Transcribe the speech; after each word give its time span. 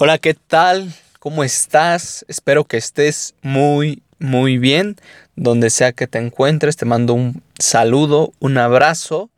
Hola, 0.00 0.18
¿qué 0.18 0.34
tal? 0.34 0.94
¿Cómo 1.18 1.42
estás? 1.42 2.24
Espero 2.28 2.62
que 2.64 2.76
estés 2.76 3.34
muy, 3.42 4.04
muy 4.20 4.56
bien. 4.56 4.94
Donde 5.34 5.70
sea 5.70 5.90
que 5.90 6.06
te 6.06 6.18
encuentres, 6.18 6.76
te 6.76 6.84
mando 6.84 7.14
un 7.14 7.42
saludo, 7.58 8.32
un 8.38 8.58
abrazo 8.58 9.28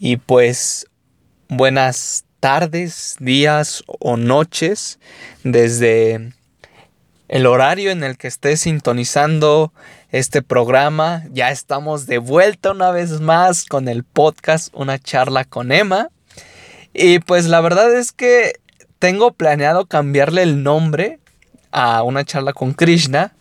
y 0.00 0.16
pues 0.16 0.88
buenas 1.48 2.24
tardes, 2.40 3.14
días 3.20 3.84
o 3.86 4.16
noches 4.16 4.98
desde 5.44 6.32
el 7.28 7.46
horario 7.46 7.92
en 7.92 8.02
el 8.02 8.18
que 8.18 8.26
estés 8.26 8.62
sintonizando 8.62 9.72
este 10.10 10.42
programa. 10.42 11.22
Ya 11.30 11.52
estamos 11.52 12.06
de 12.06 12.18
vuelta 12.18 12.72
una 12.72 12.90
vez 12.90 13.20
más 13.20 13.66
con 13.66 13.86
el 13.86 14.02
podcast 14.02 14.74
Una 14.74 14.98
charla 14.98 15.44
con 15.44 15.70
Emma. 15.70 16.08
Y 16.92 17.20
pues 17.20 17.46
la 17.46 17.60
verdad 17.60 17.94
es 17.94 18.10
que 18.10 18.60
tengo 19.02 19.32
planeado 19.32 19.86
cambiarle 19.86 20.44
el 20.44 20.62
nombre 20.62 21.18
a 21.72 22.04
una 22.04 22.24
charla 22.24 22.52
con 22.52 22.72
Krishna 22.72 23.32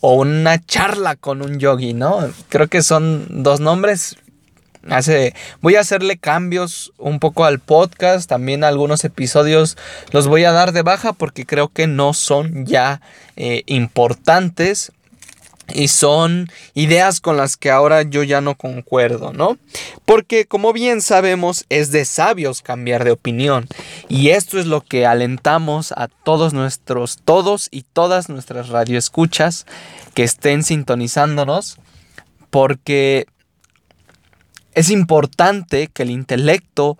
o 0.00 0.14
una 0.14 0.64
charla 0.64 1.14
con 1.14 1.42
un 1.42 1.58
yogi, 1.58 1.92
¿no? 1.92 2.26
Creo 2.48 2.68
que 2.68 2.80
son 2.80 3.26
dos 3.42 3.60
nombres. 3.60 4.16
Hace, 4.88 5.34
voy 5.60 5.76
a 5.76 5.80
hacerle 5.80 6.16
cambios 6.16 6.94
un 6.96 7.18
poco 7.18 7.44
al 7.44 7.58
podcast, 7.58 8.30
también 8.30 8.64
algunos 8.64 9.04
episodios 9.04 9.76
los 10.12 10.26
voy 10.26 10.44
a 10.44 10.52
dar 10.52 10.72
de 10.72 10.80
baja 10.80 11.12
porque 11.12 11.44
creo 11.44 11.68
que 11.68 11.86
no 11.86 12.14
son 12.14 12.64
ya 12.64 13.02
eh, 13.36 13.64
importantes 13.66 14.92
y 15.74 15.88
son 15.88 16.50
ideas 16.74 17.20
con 17.20 17.36
las 17.36 17.56
que 17.56 17.70
ahora 17.70 18.02
yo 18.02 18.22
ya 18.22 18.40
no 18.40 18.56
concuerdo, 18.56 19.32
¿no? 19.32 19.58
Porque 20.04 20.46
como 20.46 20.72
bien 20.72 21.02
sabemos 21.02 21.64
es 21.68 21.90
de 21.90 22.04
sabios 22.04 22.62
cambiar 22.62 23.04
de 23.04 23.10
opinión 23.10 23.66
y 24.08 24.30
esto 24.30 24.58
es 24.58 24.66
lo 24.66 24.80
que 24.80 25.06
alentamos 25.06 25.92
a 25.92 26.08
todos 26.08 26.52
nuestros, 26.52 27.18
todos 27.24 27.68
y 27.70 27.82
todas 27.82 28.28
nuestras 28.28 28.68
radioescuchas 28.68 29.66
que 30.14 30.24
estén 30.24 30.62
sintonizándonos 30.62 31.78
porque 32.50 33.26
es 34.74 34.90
importante 34.90 35.88
que 35.88 36.04
el 36.04 36.10
intelecto 36.10 36.96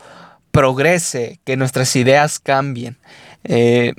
progrese, 0.50 1.40
que 1.44 1.56
nuestras 1.56 1.94
ideas 1.96 2.40
cambien. 2.40 2.98
Eh, 3.44 3.92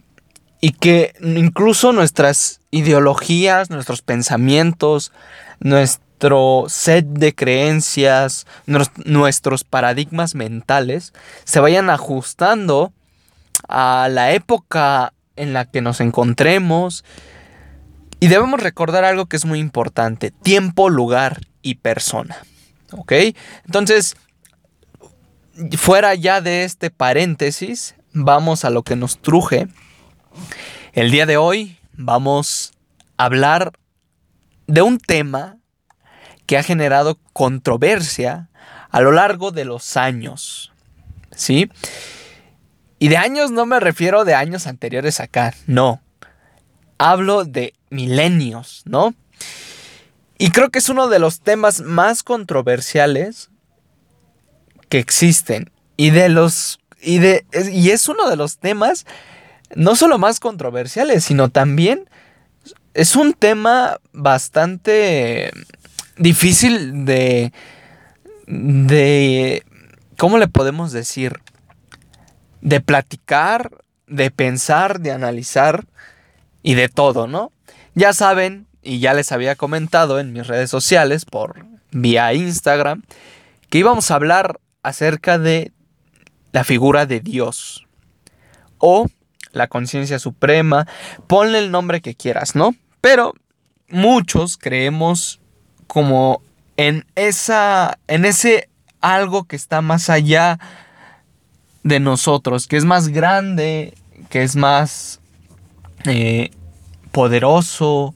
y 0.61 0.71
que 0.71 1.13
incluso 1.21 1.93
nuestras 1.93 2.61
ideologías, 2.71 3.69
nuestros 3.69 4.01
pensamientos, 4.01 5.11
nuestro 5.59 6.65
set 6.67 7.05
de 7.05 7.33
creencias, 7.33 8.45
nuestros 8.65 9.63
paradigmas 9.63 10.35
mentales 10.35 11.13
se 11.45 11.59
vayan 11.59 11.89
ajustando 11.89 12.91
a 13.67 14.09
la 14.09 14.33
época 14.33 15.13
en 15.35 15.53
la 15.53 15.65
que 15.65 15.81
nos 15.81 16.01
encontremos. 16.01 17.05
Y 18.19 18.27
debemos 18.27 18.61
recordar 18.61 19.05
algo 19.05 19.27
que 19.27 19.37
es 19.37 19.45
muy 19.45 19.59
importante, 19.59 20.31
tiempo, 20.31 20.89
lugar 20.89 21.39
y 21.61 21.75
persona. 21.75 22.37
¿Ok? 22.91 23.13
Entonces, 23.65 24.17
fuera 25.77 26.15
ya 26.15 26.41
de 26.41 26.65
este 26.65 26.89
paréntesis, 26.89 27.95
vamos 28.11 28.65
a 28.65 28.69
lo 28.69 28.83
que 28.83 28.97
nos 28.97 29.19
truje 29.19 29.67
el 30.93 31.11
día 31.11 31.25
de 31.25 31.37
hoy 31.37 31.77
vamos 31.93 32.73
a 33.17 33.25
hablar 33.25 33.73
de 34.67 34.81
un 34.81 34.99
tema 34.99 35.57
que 36.45 36.57
ha 36.57 36.63
generado 36.63 37.19
controversia 37.33 38.49
a 38.89 39.01
lo 39.01 39.11
largo 39.11 39.51
de 39.51 39.65
los 39.65 39.97
años. 39.97 40.71
¿Sí? 41.35 41.69
Y 42.97 43.07
de 43.07 43.17
años 43.17 43.51
no 43.51 43.65
me 43.65 43.79
refiero 43.79 44.25
de 44.25 44.35
años 44.35 44.67
anteriores 44.67 45.19
acá, 45.19 45.53
no. 45.67 46.01
Hablo 46.97 47.45
de 47.45 47.73
milenios, 47.89 48.83
¿no? 48.85 49.13
Y 50.37 50.51
creo 50.51 50.69
que 50.69 50.79
es 50.79 50.89
uno 50.89 51.07
de 51.07 51.19
los 51.19 51.41
temas 51.41 51.81
más 51.81 52.23
controversiales 52.23 53.49
que 54.89 54.99
existen. 54.99 55.71
Y 55.97 56.09
de 56.09 56.29
los. 56.29 56.79
Y, 57.01 57.19
de, 57.19 57.45
y 57.71 57.91
es 57.91 58.09
uno 58.09 58.29
de 58.29 58.35
los 58.35 58.57
temas 58.57 59.05
no 59.75 59.95
solo 59.95 60.17
más 60.17 60.39
controversiales, 60.39 61.23
sino 61.23 61.49
también 61.49 62.09
es 62.93 63.15
un 63.15 63.33
tema 63.33 63.99
bastante 64.11 65.51
difícil 66.17 67.05
de, 67.05 67.53
de, 68.47 69.63
¿cómo 70.17 70.37
le 70.37 70.47
podemos 70.47 70.91
decir? 70.91 71.39
De 72.61 72.81
platicar, 72.81 73.83
de 74.07 74.31
pensar, 74.31 74.99
de 74.99 75.11
analizar 75.11 75.85
y 76.61 76.73
de 76.73 76.89
todo, 76.89 77.27
¿no? 77.27 77.51
Ya 77.95 78.13
saben, 78.13 78.67
y 78.81 78.99
ya 78.99 79.13
les 79.13 79.31
había 79.31 79.55
comentado 79.55 80.19
en 80.19 80.33
mis 80.33 80.47
redes 80.47 80.69
sociales 80.69 81.25
por 81.25 81.65
vía 81.91 82.33
Instagram, 82.33 83.03
que 83.69 83.79
íbamos 83.79 84.09
a 84.09 84.15
hablar 84.15 84.59
acerca 84.83 85.37
de 85.37 85.71
la 86.51 86.63
figura 86.63 87.05
de 87.05 87.19
Dios 87.19 87.87
o 88.77 89.07
la 89.51 89.67
conciencia 89.67 90.19
suprema, 90.19 90.87
ponle 91.27 91.59
el 91.59 91.71
nombre 91.71 92.01
que 92.01 92.15
quieras, 92.15 92.55
¿no? 92.55 92.75
Pero 93.01 93.33
muchos 93.89 94.57
creemos 94.57 95.39
como 95.87 96.41
en 96.77 97.05
esa 97.15 97.97
en 98.07 98.25
ese 98.25 98.69
algo 99.01 99.45
que 99.45 99.55
está 99.55 99.81
más 99.81 100.09
allá 100.09 100.59
de 101.83 101.99
nosotros, 101.99 102.67
que 102.67 102.77
es 102.77 102.85
más 102.85 103.07
grande, 103.07 103.93
que 104.29 104.43
es 104.43 104.55
más 104.55 105.19
eh, 106.05 106.51
poderoso, 107.11 108.13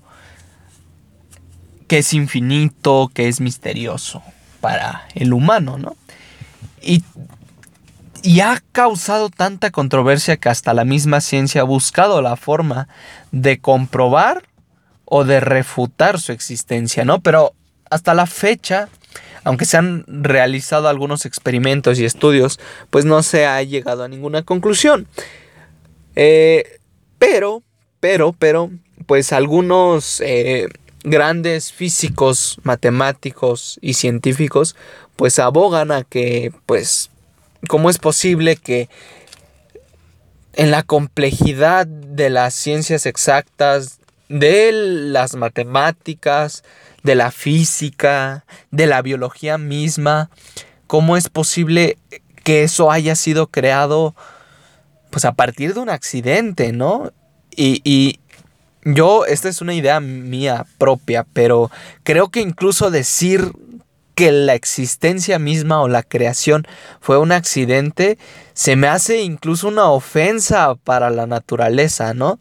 que 1.88 2.00
es 2.00 2.14
infinito, 2.14 3.10
que 3.14 3.28
es 3.28 3.40
misterioso 3.40 4.22
para 4.62 5.08
el 5.16 5.34
humano, 5.34 5.78
¿no? 5.78 5.96
Y 6.82 7.04
y 8.24 8.40
ha 8.40 8.64
causado 8.72 9.30
tanta 9.30 9.70
controversia 9.70 10.38
que 10.38 10.48
hasta 10.48 10.74
la 10.74 10.86
misma 10.86 11.20
ciencia 11.20 11.62
ha 11.62 11.66
buscado 11.66 12.22
la 12.22 12.38
forma 12.38 12.88
de 13.32 13.60
comprobar 13.60 14.44
o 15.04 15.26
de 15.26 15.42
refutar 15.42 16.20
su 16.20 16.32
existencia, 16.32 17.04
¿no? 17.04 17.20
Pero 17.20 17.54
hasta 17.90 18.14
la 18.14 18.26
fecha, 18.26 18.88
aunque 19.44 19.66
se 19.66 19.76
han 19.76 20.06
realizado 20.08 20.88
algunos 20.88 21.26
experimentos 21.26 22.00
y 22.00 22.06
estudios, 22.06 22.62
pues 22.90 23.04
no 23.04 23.24
se 23.24 23.46
ha 23.46 23.62
llegado 23.62 24.06
a 24.06 24.08
ninguna 24.08 24.44
conclusión. 24.44 25.06
Eh, 26.16 26.80
pero, 27.20 27.62
pero, 28.00 28.32
pero, 28.32 28.72
pues 29.06 29.34
algunos 29.34 30.22
eh, 30.22 30.70
grandes 31.04 31.74
físicos, 31.74 32.58
matemáticos 32.64 33.80
y 33.82 33.96
científicos, 33.96 34.78
pues 35.18 35.40
abogan 35.40 35.92
a 35.92 36.04
que, 36.04 36.54
pues, 36.66 37.10
¿Cómo 37.68 37.90
es 37.90 37.98
posible 37.98 38.56
que 38.56 38.90
en 40.54 40.72
la 40.72 40.84
complejidad 40.84 41.88
de 41.88 42.30
las 42.30 42.54
ciencias 42.54 43.06
exactas, 43.06 44.00
de 44.30 44.72
las 44.72 45.36
matemáticas, 45.36 46.64
de 47.04 47.16
la 47.16 47.32
física, 47.32 48.46
de 48.72 48.88
la 48.88 49.02
biología 49.02 49.58
misma, 49.58 50.30
cómo 50.88 51.18
es 51.18 51.30
posible 51.30 51.98
que 52.44 52.64
eso 52.64 52.92
haya 52.92 53.16
sido 53.16 53.48
creado 53.48 54.16
pues 55.10 55.26
a 55.26 55.34
partir 55.34 55.74
de 55.74 55.80
un 55.80 55.90
accidente, 55.90 56.72
¿no? 56.72 57.12
Y, 57.56 57.82
y, 57.84 58.20
yo, 58.86 59.26
esta 59.26 59.48
es 59.48 59.62
una 59.62 59.74
idea 59.74 60.00
mía 60.00 60.66
propia, 60.78 61.26
pero 61.34 61.72
creo 62.04 62.30
que 62.30 62.42
incluso 62.42 62.92
decir 62.92 63.54
que 64.16 64.32
la 64.32 64.54
existencia 64.54 65.40
misma 65.40 65.82
o 65.82 65.88
la 65.88 66.04
creación 66.04 66.68
fue 67.00 67.18
un 67.18 67.32
accidente, 67.32 68.18
se 68.54 68.76
me 68.76 68.88
hace 68.88 69.22
incluso 69.22 69.68
una 69.68 69.90
ofensa 69.90 70.76
para 70.76 71.10
la 71.10 71.26
naturaleza, 71.26 72.14
¿no? 72.14 72.40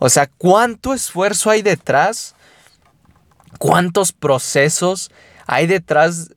O 0.00 0.08
sea, 0.08 0.28
¿cuánto 0.38 0.94
esfuerzo 0.94 1.50
hay 1.50 1.62
detrás? 1.62 2.34
¿Cuántos 3.58 4.12
procesos 4.12 5.10
hay 5.46 5.66
detrás 5.66 6.30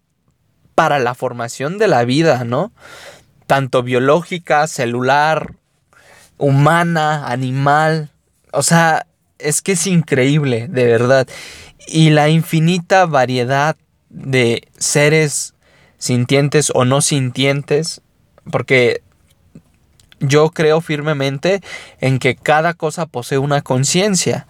para 0.76 1.00
la 1.00 1.16
formación 1.16 1.78
de 1.78 1.88
la 1.88 2.04
vida, 2.04 2.44
¿no? 2.44 2.72
Tanto 3.48 3.84
biológica, 3.84 4.68
celular, 4.68 5.54
humana, 6.38 7.28
animal. 7.28 8.12
O 8.52 8.62
sea, 8.62 9.08
es 9.40 9.62
que 9.62 9.74
es 9.74 9.88
increíble, 9.88 10.68
de 10.68 10.86
verdad. 10.86 11.28
Y 11.88 12.10
la 12.10 12.30
infinita 12.30 13.06
variedad 13.06 13.78
de 14.16 14.68
seres 14.78 15.54
sintientes 15.98 16.72
o 16.74 16.86
no 16.86 17.02
sintientes, 17.02 18.02
porque 18.50 19.02
yo 20.20 20.50
creo 20.50 20.82
firmemente 20.82 21.62
en 22.00 22.20
que 22.20 22.36
cada 22.36 22.74
cosa 22.74 23.06
posee 23.06 23.38
una 23.38 23.62
conciencia, 23.62 24.48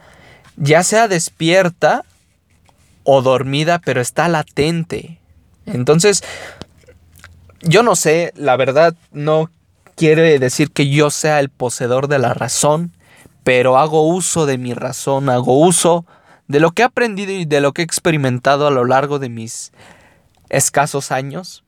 ya 0.55 0.83
sea 0.83 1.07
despierta 1.07 2.03
o 3.03 3.21
dormida, 3.21 3.79
pero 3.79 4.01
está 4.01 4.27
latente. 4.27 5.19
Entonces, 5.65 6.23
yo 7.61 7.81
no 7.81 7.95
sé, 7.95 8.31
la 8.35 8.55
verdad 8.55 8.95
no 9.11 9.49
quiere 9.95 10.37
decir 10.37 10.71
que 10.71 10.89
yo 10.89 11.09
sea 11.09 11.39
el 11.39 11.49
poseedor 11.49 12.07
de 12.07 12.19
la 12.19 12.33
razón, 12.33 12.91
pero 13.43 13.77
hago 13.77 14.07
uso 14.07 14.45
de 14.45 14.57
mi 14.57 14.73
razón, 14.73 15.29
hago 15.29 15.59
uso 15.59 16.05
de 16.47 16.59
lo 16.59 16.71
que 16.71 16.81
he 16.81 16.85
aprendido 16.85 17.31
y 17.31 17.45
de 17.45 17.61
lo 17.61 17.73
que 17.73 17.81
he 17.81 17.85
experimentado 17.85 18.67
a 18.67 18.71
lo 18.71 18.85
largo 18.85 19.19
de 19.19 19.29
mis 19.29 19.71
escasos 20.49 21.11
años. 21.11 21.63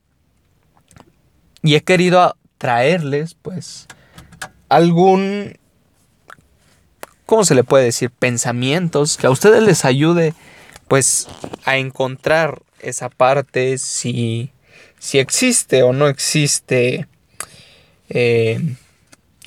Y 1.62 1.74
he 1.74 1.82
querido 1.82 2.36
traerles, 2.58 3.36
pues, 3.40 3.86
algún, 4.68 5.58
¿cómo 7.26 7.44
se 7.44 7.54
le 7.54 7.64
puede 7.64 7.84
decir? 7.84 8.10
Pensamientos 8.10 9.16
que 9.16 9.26
a 9.26 9.30
ustedes 9.30 9.62
les 9.62 9.84
ayude, 9.84 10.34
pues, 10.86 11.28
a 11.64 11.76
encontrar 11.76 12.62
esa 12.80 13.08
parte, 13.08 13.78
si, 13.78 14.52
si 14.98 15.18
existe 15.18 15.82
o 15.82 15.92
no 15.92 16.06
existe 16.06 17.08
eh, 18.08 18.76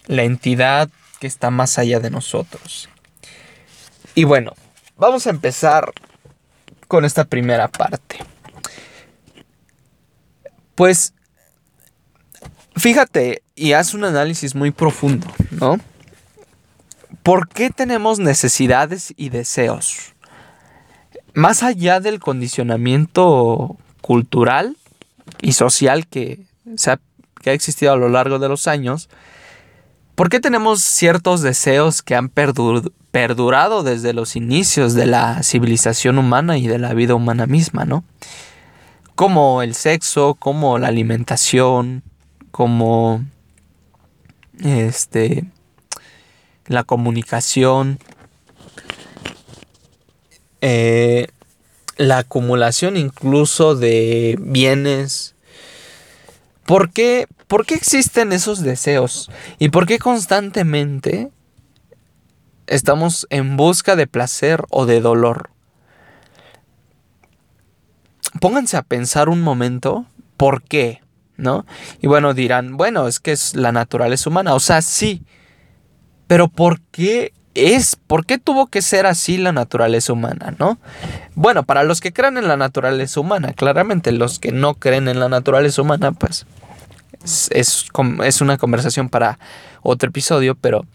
la 0.07 0.23
entidad 0.23 0.89
que 1.19 1.27
está 1.27 1.49
más 1.49 1.77
allá 1.77 1.99
de 1.99 2.09
nosotros. 2.09 2.89
Y 4.15 4.25
bueno, 4.25 4.53
vamos 5.01 5.25
a 5.25 5.31
empezar 5.31 5.91
con 6.87 7.05
esta 7.05 7.25
primera 7.25 7.67
parte. 7.67 8.19
Pues 10.75 11.15
fíjate 12.75 13.41
y 13.55 13.73
haz 13.73 13.95
un 13.95 14.03
análisis 14.03 14.53
muy 14.53 14.69
profundo, 14.69 15.25
¿no? 15.49 15.79
¿Por 17.23 17.49
qué 17.49 17.71
tenemos 17.71 18.19
necesidades 18.19 19.11
y 19.17 19.29
deseos? 19.29 20.13
Más 21.33 21.63
allá 21.63 21.99
del 21.99 22.19
condicionamiento 22.19 23.77
cultural 24.01 24.77
y 25.41 25.53
social 25.53 26.05
que, 26.05 26.45
que 27.41 27.49
ha 27.49 27.53
existido 27.53 27.93
a 27.93 27.97
lo 27.97 28.09
largo 28.09 28.37
de 28.37 28.49
los 28.49 28.67
años, 28.67 29.09
¿Por 30.15 30.29
qué 30.29 30.39
tenemos 30.39 30.81
ciertos 30.81 31.41
deseos 31.41 32.01
que 32.01 32.15
han 32.15 32.29
perdurado 32.29 33.83
desde 33.83 34.13
los 34.13 34.35
inicios 34.35 34.93
de 34.93 35.05
la 35.05 35.41
civilización 35.43 36.17
humana 36.17 36.57
y 36.57 36.67
de 36.67 36.79
la 36.79 36.93
vida 36.93 37.15
humana 37.15 37.47
misma, 37.47 37.85
¿no? 37.85 38.03
Como 39.15 39.61
el 39.61 39.75
sexo, 39.75 40.35
como 40.35 40.77
la 40.77 40.87
alimentación, 40.87 42.03
como 42.51 43.23
este 44.59 45.45
la 46.67 46.83
comunicación, 46.83 47.99
eh, 50.61 51.27
la 51.97 52.19
acumulación 52.19 52.97
incluso 52.97 53.75
de 53.75 54.37
bienes. 54.39 55.35
¿Por 56.65 56.91
qué 56.91 57.27
¿Por 57.51 57.65
qué 57.65 57.75
existen 57.75 58.31
esos 58.31 58.61
deseos? 58.61 59.29
¿Y 59.59 59.67
por 59.71 59.85
qué 59.85 59.99
constantemente 59.99 61.31
estamos 62.65 63.27
en 63.29 63.57
busca 63.57 63.97
de 63.97 64.07
placer 64.07 64.63
o 64.69 64.85
de 64.85 65.01
dolor? 65.01 65.49
Pónganse 68.39 68.77
a 68.77 68.83
pensar 68.83 69.27
un 69.27 69.41
momento, 69.41 70.05
¿por 70.37 70.63
qué? 70.63 71.01
¿No? 71.35 71.65
Y 72.01 72.07
bueno, 72.07 72.33
dirán, 72.33 72.77
bueno, 72.77 73.05
es 73.05 73.19
que 73.19 73.33
es 73.33 73.53
la 73.53 73.73
naturaleza 73.73 74.29
humana. 74.29 74.53
O 74.53 74.61
sea, 74.61 74.81
sí. 74.81 75.21
Pero 76.27 76.47
¿por 76.47 76.79
qué 76.79 77.33
es? 77.53 77.97
¿Por 77.97 78.25
qué 78.25 78.37
tuvo 78.37 78.67
que 78.67 78.81
ser 78.81 79.05
así 79.05 79.37
la 79.37 79.51
naturaleza 79.51 80.13
humana, 80.13 80.55
no? 80.57 80.77
Bueno, 81.35 81.63
para 81.63 81.83
los 81.83 81.99
que 81.99 82.13
creen 82.13 82.37
en 82.37 82.47
la 82.47 82.55
naturaleza 82.55 83.19
humana, 83.19 83.51
claramente 83.51 84.13
los 84.13 84.39
que 84.39 84.53
no 84.53 84.75
creen 84.75 85.09
en 85.09 85.19
la 85.19 85.27
naturaleza 85.27 85.81
humana, 85.81 86.13
pues 86.13 86.45
es, 87.23 88.41
una 88.41 88.57
conversación 88.57 89.09
para 89.09 89.39
otro 89.81 90.09
episodio, 90.09 90.55
pero 90.55 90.85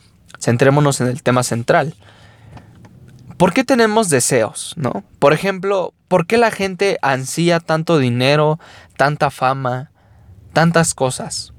centrémonos 0.41 1.01
en 1.01 1.09
el 1.09 1.23
tema 1.23 1.43
central. 1.43 1.95
¿Por 3.37 3.53
qué 3.53 3.65
tenemos 3.65 4.09
deseos? 4.09 4.75
¿no? 4.77 5.05
Por 5.19 5.33
ejemplo, 5.33 5.93
¿por 6.09 6.27
qué 6.27 6.37
la 6.37 6.51
gente 6.51 6.99
ansía 7.03 7.61
tanto 7.61 7.99
dinero, 7.99 8.59
tanta 8.97 9.31
fama, 9.31 9.91
tantas 10.53 10.95
cosas? 10.95 11.53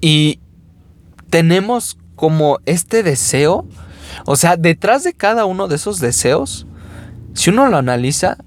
Y 0.00 0.40
tenemos 1.30 1.98
como 2.16 2.58
este 2.66 3.02
deseo, 3.02 3.66
o 4.26 4.36
sea, 4.36 4.56
detrás 4.56 5.02
de 5.02 5.14
cada 5.14 5.44
uno 5.44 5.66
de 5.68 5.76
esos 5.76 5.98
deseos, 5.98 6.66
si 7.34 7.50
uno 7.50 7.68
lo 7.68 7.76
analiza 7.76 8.38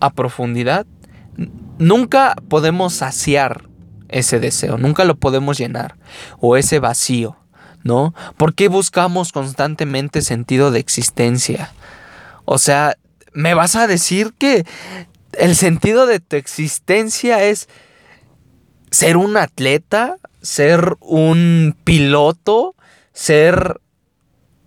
a 0.00 0.10
profundidad, 0.10 0.86
nunca 1.80 2.36
podemos 2.48 2.94
saciar 2.94 3.64
ese 4.08 4.38
deseo, 4.38 4.78
nunca 4.78 5.04
lo 5.04 5.16
podemos 5.16 5.58
llenar 5.58 5.96
o 6.38 6.56
ese 6.56 6.78
vacío, 6.78 7.36
¿no? 7.82 8.14
¿Por 8.36 8.54
qué 8.54 8.68
buscamos 8.68 9.32
constantemente 9.32 10.22
sentido 10.22 10.70
de 10.70 10.78
existencia? 10.78 11.72
O 12.44 12.58
sea, 12.58 12.96
¿me 13.32 13.54
vas 13.54 13.76
a 13.76 13.86
decir 13.86 14.34
que 14.38 14.64
el 15.32 15.56
sentido 15.56 16.06
de 16.06 16.20
tu 16.20 16.36
existencia 16.36 17.42
es 17.44 17.68
ser 18.90 19.16
un 19.16 19.36
atleta, 19.36 20.16
ser 20.42 20.96
un 21.00 21.76
piloto, 21.84 22.74
ser 23.12 23.80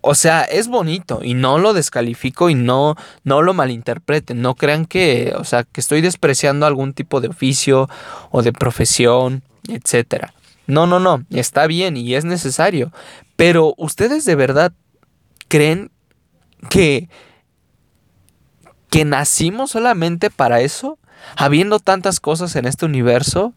o 0.06 0.14
sea, 0.14 0.42
es 0.42 0.68
bonito 0.68 1.20
y 1.22 1.32
no 1.32 1.58
lo 1.58 1.72
descalifico 1.72 2.50
y 2.50 2.54
no, 2.54 2.94
no 3.24 3.40
lo 3.40 3.54
malinterpreten. 3.54 4.42
No 4.42 4.54
crean 4.54 4.84
que, 4.84 5.32
o 5.38 5.44
sea, 5.44 5.64
que 5.64 5.80
estoy 5.80 6.02
despreciando 6.02 6.66
algún 6.66 6.92
tipo 6.92 7.22
de 7.22 7.28
oficio 7.28 7.88
o 8.30 8.42
de 8.42 8.52
profesión, 8.52 9.42
etc. 9.66 10.26
No, 10.66 10.86
no, 10.86 11.00
no, 11.00 11.24
está 11.30 11.66
bien 11.66 11.96
y 11.96 12.14
es 12.14 12.26
necesario. 12.26 12.92
Pero 13.36 13.72
ustedes 13.78 14.26
de 14.26 14.34
verdad 14.34 14.74
creen 15.48 15.90
que, 16.68 17.08
que 18.90 19.06
nacimos 19.06 19.70
solamente 19.70 20.28
para 20.28 20.60
eso, 20.60 20.98
habiendo 21.34 21.78
tantas 21.78 22.20
cosas 22.20 22.56
en 22.56 22.66
este 22.66 22.84
universo. 22.84 23.54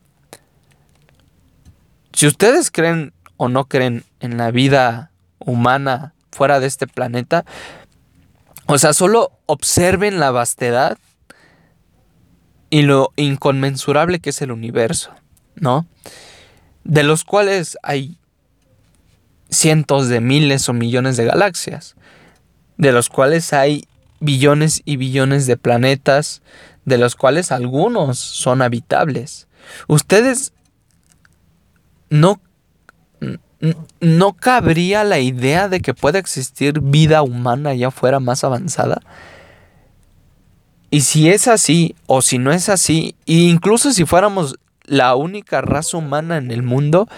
Si 2.14 2.26
ustedes 2.26 2.72
creen 2.72 3.12
o 3.36 3.50
no 3.50 3.66
creen 3.66 4.06
en 4.22 4.38
la 4.38 4.50
vida 4.52 5.12
humana 5.40 6.14
fuera 6.38 6.60
de 6.60 6.68
este 6.68 6.86
planeta. 6.86 7.45
O 8.68 8.78
sea, 8.78 8.94
solo 8.94 9.31
observen 9.48 10.19
la 10.19 10.30
vastedad 10.30 11.00
y 12.69 12.84
lo 12.84 13.12
inconmensurable 13.16 14.19
que 14.19 14.30
es 14.30 14.42
el 14.44 14.51
universo, 14.51 15.12
¿no? 15.56 15.88
De 16.84 17.01
los 17.01 17.24
cuales 17.24 17.78
hay 17.81 18.19
cientos 19.50 20.10
de 20.10 20.22
miles 20.22 20.69
o 20.69 20.73
millones 20.73 21.18
de 21.18 21.26
galaxias, 21.26 21.95
de 22.78 22.92
los 22.92 23.09
cuales 23.09 23.52
hay 23.54 23.88
billones 24.19 24.83
y 24.85 24.97
billones 24.97 25.47
de 25.47 25.57
planetas, 25.57 26.44
de 26.85 27.00
los 27.00 27.16
cuales 27.16 27.52
algunos 27.52 28.19
son 28.19 28.62
habitables. 28.62 29.47
Ustedes 29.88 30.54
no 32.09 32.40
¿no 33.99 34.33
cabría 34.33 35.04
la 35.04 35.19
idea 35.19 35.69
de 35.69 35.80
que 35.80 35.94
pueda 35.94 36.19
existir 36.19 36.80
vida 36.81 37.21
humana 37.21 37.73
ya 37.73 37.92
fuera 37.92 38.19
más 38.19 38.44
avanzada? 38.44 39.02
Y 40.90 41.02
si 41.02 41.30
es 41.30 41.47
así, 41.47 41.95
o 42.06 42.21
si 42.21 42.37
no 42.37 42.52
es 42.52 42.69
así, 42.69 43.16
e 43.26 43.33
incluso 43.33 43.92
si 43.92 44.06
fuéramos 44.06 44.56
la 44.85 45.16
única 45.16 45.61
raza 45.61 45.97
humana 45.97 46.37
en 46.37 46.52
el 46.52 46.64
mundo, 46.64 47.09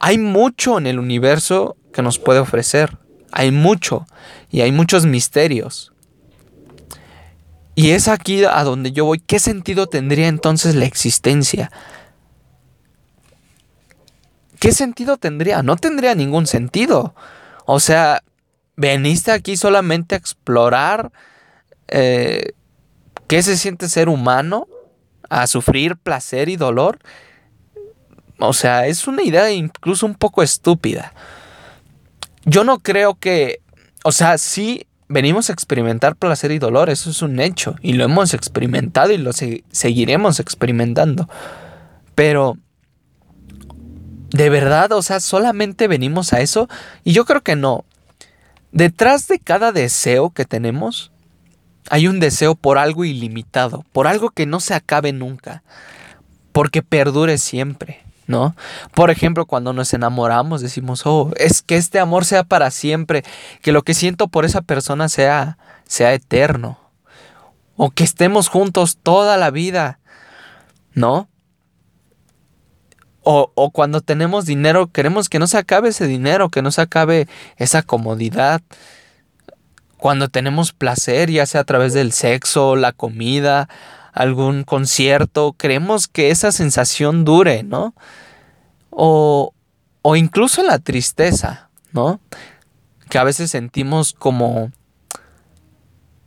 hay 0.00 0.18
mucho 0.18 0.78
en 0.78 0.86
el 0.86 0.98
universo 0.98 1.76
que 1.92 2.02
nos 2.02 2.18
puede 2.18 2.40
ofrecer. 2.40 2.96
Hay 3.30 3.50
mucho. 3.50 4.06
Y 4.50 4.62
hay 4.62 4.72
muchos 4.72 5.04
misterios. 5.04 5.92
Y 7.74 7.90
es 7.90 8.08
aquí 8.08 8.44
a 8.44 8.64
donde 8.64 8.92
yo 8.92 9.04
voy. 9.04 9.20
¿Qué 9.20 9.38
sentido 9.38 9.86
tendría 9.86 10.28
entonces 10.28 10.74
la 10.74 10.86
existencia? 10.86 11.70
¿Qué 14.58 14.72
sentido 14.72 15.16
tendría? 15.16 15.62
No 15.62 15.76
tendría 15.76 16.14
ningún 16.14 16.46
sentido. 16.46 17.14
O 17.66 17.80
sea, 17.80 18.22
veniste 18.76 19.32
aquí 19.32 19.56
solamente 19.56 20.14
a 20.14 20.18
explorar 20.18 21.12
eh, 21.88 22.52
qué 23.26 23.42
se 23.42 23.56
siente 23.56 23.88
ser 23.88 24.08
humano, 24.08 24.66
a 25.28 25.46
sufrir 25.46 25.96
placer 25.96 26.48
y 26.48 26.56
dolor. 26.56 26.98
O 28.38 28.52
sea, 28.52 28.86
es 28.86 29.06
una 29.06 29.22
idea 29.22 29.50
incluso 29.50 30.06
un 30.06 30.14
poco 30.14 30.42
estúpida. 30.42 31.12
Yo 32.44 32.64
no 32.64 32.78
creo 32.78 33.14
que, 33.16 33.60
o 34.04 34.12
sea, 34.12 34.38
sí 34.38 34.86
venimos 35.08 35.50
a 35.50 35.52
experimentar 35.52 36.16
placer 36.16 36.52
y 36.52 36.58
dolor, 36.58 36.90
eso 36.90 37.10
es 37.10 37.22
un 37.22 37.40
hecho, 37.40 37.76
y 37.82 37.94
lo 37.94 38.04
hemos 38.04 38.34
experimentado 38.34 39.10
y 39.12 39.18
lo 39.18 39.32
seguiremos 39.32 40.38
experimentando. 40.38 41.28
Pero 42.14 42.58
¿De 44.30 44.50
verdad? 44.50 44.92
O 44.92 45.02
sea, 45.02 45.20
solamente 45.20 45.88
venimos 45.88 46.32
a 46.32 46.40
eso. 46.40 46.68
Y 47.04 47.12
yo 47.12 47.24
creo 47.24 47.42
que 47.42 47.56
no. 47.56 47.84
Detrás 48.72 49.28
de 49.28 49.38
cada 49.38 49.72
deseo 49.72 50.30
que 50.30 50.44
tenemos, 50.44 51.10
hay 51.90 52.06
un 52.06 52.20
deseo 52.20 52.54
por 52.54 52.78
algo 52.78 53.04
ilimitado, 53.04 53.84
por 53.92 54.06
algo 54.06 54.30
que 54.30 54.46
no 54.46 54.60
se 54.60 54.74
acabe 54.74 55.12
nunca, 55.12 55.62
porque 56.52 56.82
perdure 56.82 57.38
siempre, 57.38 58.02
¿no? 58.26 58.54
Por 58.94 59.10
ejemplo, 59.10 59.46
cuando 59.46 59.72
nos 59.72 59.94
enamoramos 59.94 60.60
decimos, 60.60 61.02
oh, 61.06 61.32
es 61.36 61.62
que 61.62 61.76
este 61.76 61.98
amor 61.98 62.26
sea 62.26 62.44
para 62.44 62.70
siempre, 62.70 63.24
que 63.62 63.72
lo 63.72 63.82
que 63.82 63.94
siento 63.94 64.28
por 64.28 64.44
esa 64.44 64.60
persona 64.60 65.08
sea, 65.08 65.56
sea 65.86 66.12
eterno, 66.12 66.78
o 67.76 67.90
que 67.90 68.04
estemos 68.04 68.48
juntos 68.48 68.98
toda 69.02 69.38
la 69.38 69.50
vida, 69.50 69.98
¿no? 70.92 71.28
O, 73.30 73.52
o, 73.54 73.70
cuando 73.70 74.00
tenemos 74.00 74.46
dinero, 74.46 74.86
queremos 74.86 75.28
que 75.28 75.38
no 75.38 75.46
se 75.46 75.58
acabe 75.58 75.90
ese 75.90 76.06
dinero, 76.06 76.48
que 76.48 76.62
no 76.62 76.70
se 76.70 76.80
acabe 76.80 77.28
esa 77.58 77.82
comodidad. 77.82 78.62
Cuando 79.98 80.30
tenemos 80.30 80.72
placer, 80.72 81.30
ya 81.30 81.44
sea 81.44 81.60
a 81.60 81.64
través 81.64 81.92
del 81.92 82.12
sexo, 82.12 82.74
la 82.74 82.92
comida, 82.92 83.68
algún 84.14 84.64
concierto, 84.64 85.54
queremos 85.58 86.08
que 86.08 86.30
esa 86.30 86.52
sensación 86.52 87.26
dure, 87.26 87.64
¿no? 87.64 87.92
O, 88.88 89.52
o 90.00 90.16
incluso 90.16 90.62
la 90.62 90.78
tristeza, 90.78 91.68
¿no? 91.92 92.20
Que 93.10 93.18
a 93.18 93.24
veces 93.24 93.50
sentimos 93.50 94.14
como 94.14 94.72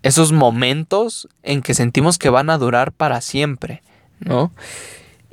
esos 0.03 0.33
momentos 0.33 1.27
en 1.41 1.63
que 1.63 1.73
sentimos 1.73 2.19
que 2.19 2.29
van 2.29 2.51
a 2.51 2.59
durar 2.59 2.91
para 2.91 3.21
siempre, 3.21 3.81
¿no? 4.19 4.51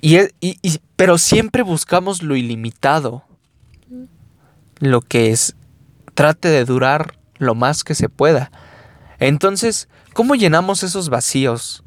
Y, 0.00 0.18
y, 0.40 0.80
pero 0.96 1.18
siempre 1.18 1.62
buscamos 1.62 2.22
lo 2.22 2.36
ilimitado, 2.36 3.24
lo 4.78 5.00
que 5.00 5.30
es, 5.30 5.56
trate 6.14 6.48
de 6.48 6.64
durar 6.64 7.18
lo 7.38 7.54
más 7.54 7.84
que 7.84 7.94
se 7.94 8.08
pueda. 8.08 8.50
Entonces, 9.18 9.88
¿cómo 10.12 10.34
llenamos 10.34 10.82
esos 10.82 11.08
vacíos? 11.08 11.82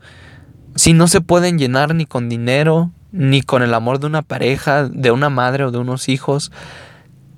si 0.75 0.93
no 0.93 1.07
se 1.07 1.21
pueden 1.21 1.57
llenar 1.57 1.93
ni 1.95 2.05
con 2.05 2.29
dinero, 2.29 2.91
ni 3.11 3.41
con 3.41 3.63
el 3.63 3.73
amor 3.73 3.99
de 3.99 4.07
una 4.07 4.21
pareja, 4.21 4.87
de 4.87 5.11
una 5.11 5.29
madre 5.29 5.65
o 5.65 5.71
de 5.71 5.77
unos 5.77 6.09
hijos, 6.09 6.51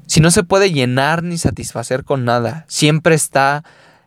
si 0.06 0.20
no 0.20 0.32
se 0.32 0.44
puede 0.44 0.72
llenar 0.72 1.24
ni 1.24 1.38
satisfacer 1.38 2.03
con 2.03 2.25
nada, 2.25 2.65
siempre 2.68 3.15
está 3.15 3.63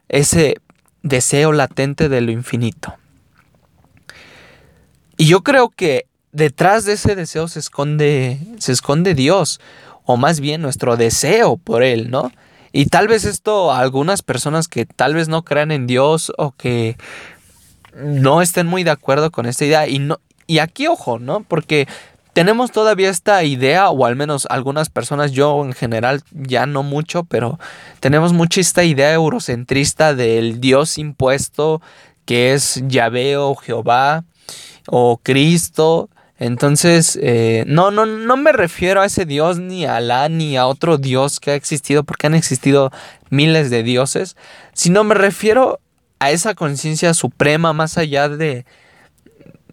ese 0.09 0.61
deseo 1.03 1.53
latente 1.53 2.09
de 2.09 2.21
lo 2.21 2.31
infinito. 2.31 2.95
Y 5.17 5.27
yo 5.27 5.43
creo 5.43 5.71
que 5.71 6.07
detrás 6.37 6.85
de 6.85 6.93
ese 6.93 7.15
deseo 7.15 7.49
se 7.49 7.59
esconde 7.59 8.39
se 8.59 8.73
esconde 8.73 9.15
Dios, 9.15 9.61
o 10.05 10.17
más 10.17 10.41
bien 10.41 10.63
nuestro 10.63 10.97
deseo 10.97 11.57
por 11.57 11.83
él, 11.83 12.11
¿no? 12.11 12.31
Y 12.73 12.87
tal 12.87 13.09
vez 13.09 13.25
esto 13.25 13.73
algunas 13.73 14.23
personas 14.23 14.69
que 14.69 14.85
tal 14.85 15.15
vez 15.15 15.29
no 15.29 15.43
crean 15.45 15.71
en 15.71 15.87
Dios 15.87 16.31
o 16.37 16.53
que 16.53 16.97
no 17.95 18.43
estén 18.43 18.67
muy 18.67 18.85
de 18.85 18.91
acuerdo 18.91 19.31
con 19.31 19.47
esta 19.47 19.65
idea. 19.65 19.89
Y, 19.89 19.99
no, 19.99 20.21
y 20.47 20.59
aquí 20.59 20.87
ojo, 20.87 21.19
¿no? 21.19 21.43
Porque 21.43 21.89
tenemos 22.35 22.71
todavía 22.71 23.09
esta 23.09 23.43
idea, 23.45 23.89
o 23.89 24.05
al 24.05 24.15
menos 24.15 24.47
algunas 24.51 24.91
personas, 24.91 25.33
yo 25.33 25.65
en 25.65 25.73
general 25.73 26.23
ya 26.33 26.67
no 26.67 26.83
mucho, 26.83 27.25
pero 27.25 27.59
tenemos 28.01 28.35
mucha 28.35 28.61
esta 28.61 28.85
idea 28.85 29.15
eurocentrista 29.15 30.15
del 30.15 30.61
Dios 30.61 30.99
impuesto, 30.99 31.81
que 32.27 32.53
es 32.53 32.83
Yahvé 32.87 33.39
o 33.39 33.55
Jehová 33.55 34.25
o 34.87 35.19
Cristo. 35.23 36.11
Entonces, 36.39 37.19
eh, 37.23 37.65
no, 37.67 37.91
no, 37.91 38.05
no 38.05 38.37
me 38.37 38.53
refiero 38.53 39.01
a 39.01 39.07
ese 39.07 39.25
Dios 39.25 39.59
ni 39.59 39.87
a 39.87 39.97
Alá 39.97 40.29
ni 40.29 40.57
a 40.57 40.67
otro 40.67 40.99
Dios 40.99 41.41
que 41.41 41.53
ha 41.53 41.55
existido, 41.55 42.05
porque 42.05 42.27
han 42.27 42.35
existido 42.35 42.91
miles 43.31 43.71
de 43.71 43.83
dioses, 43.83 44.37
sino 44.75 45.03
me 45.03 45.15
refiero 45.15 45.81
a 46.19 46.31
esa 46.31 46.55
conciencia 46.55 47.15
suprema 47.15 47.73
más 47.73 47.99
allá 47.99 48.29
de 48.29 48.67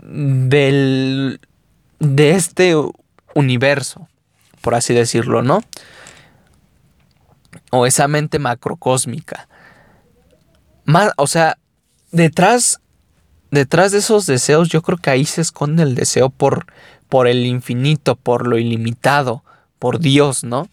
del 0.02 1.40
de 2.00 2.32
este 2.32 2.76
universo, 3.34 4.08
por 4.62 4.76
así 4.76 4.94
decirlo, 4.94 5.42
¿no? 5.42 5.64
O 7.72 7.86
esa 7.86 8.08
mente 8.08 8.40
macrocósmica. 8.40 9.48
Más, 10.86 11.12
o 11.18 11.28
sea, 11.28 11.58
detrás 12.12 12.82
detrás 13.54 13.92
de 13.92 14.00
esos 14.00 14.26
deseos 14.26 14.70
yo 14.70 14.82
creo 14.82 14.98
que 14.98 15.12
ahí 15.12 15.26
se 15.26 15.42
esconde 15.42 15.84
el 15.84 15.96
deseo 15.96 16.30
por 16.30 16.66
por 17.08 17.28
el 17.28 17.46
infinito, 17.46 18.16
por 18.16 18.48
lo 18.48 18.58
ilimitado, 18.58 19.44
por 19.78 20.00
Dios, 20.00 20.44
¿no? 20.44 20.68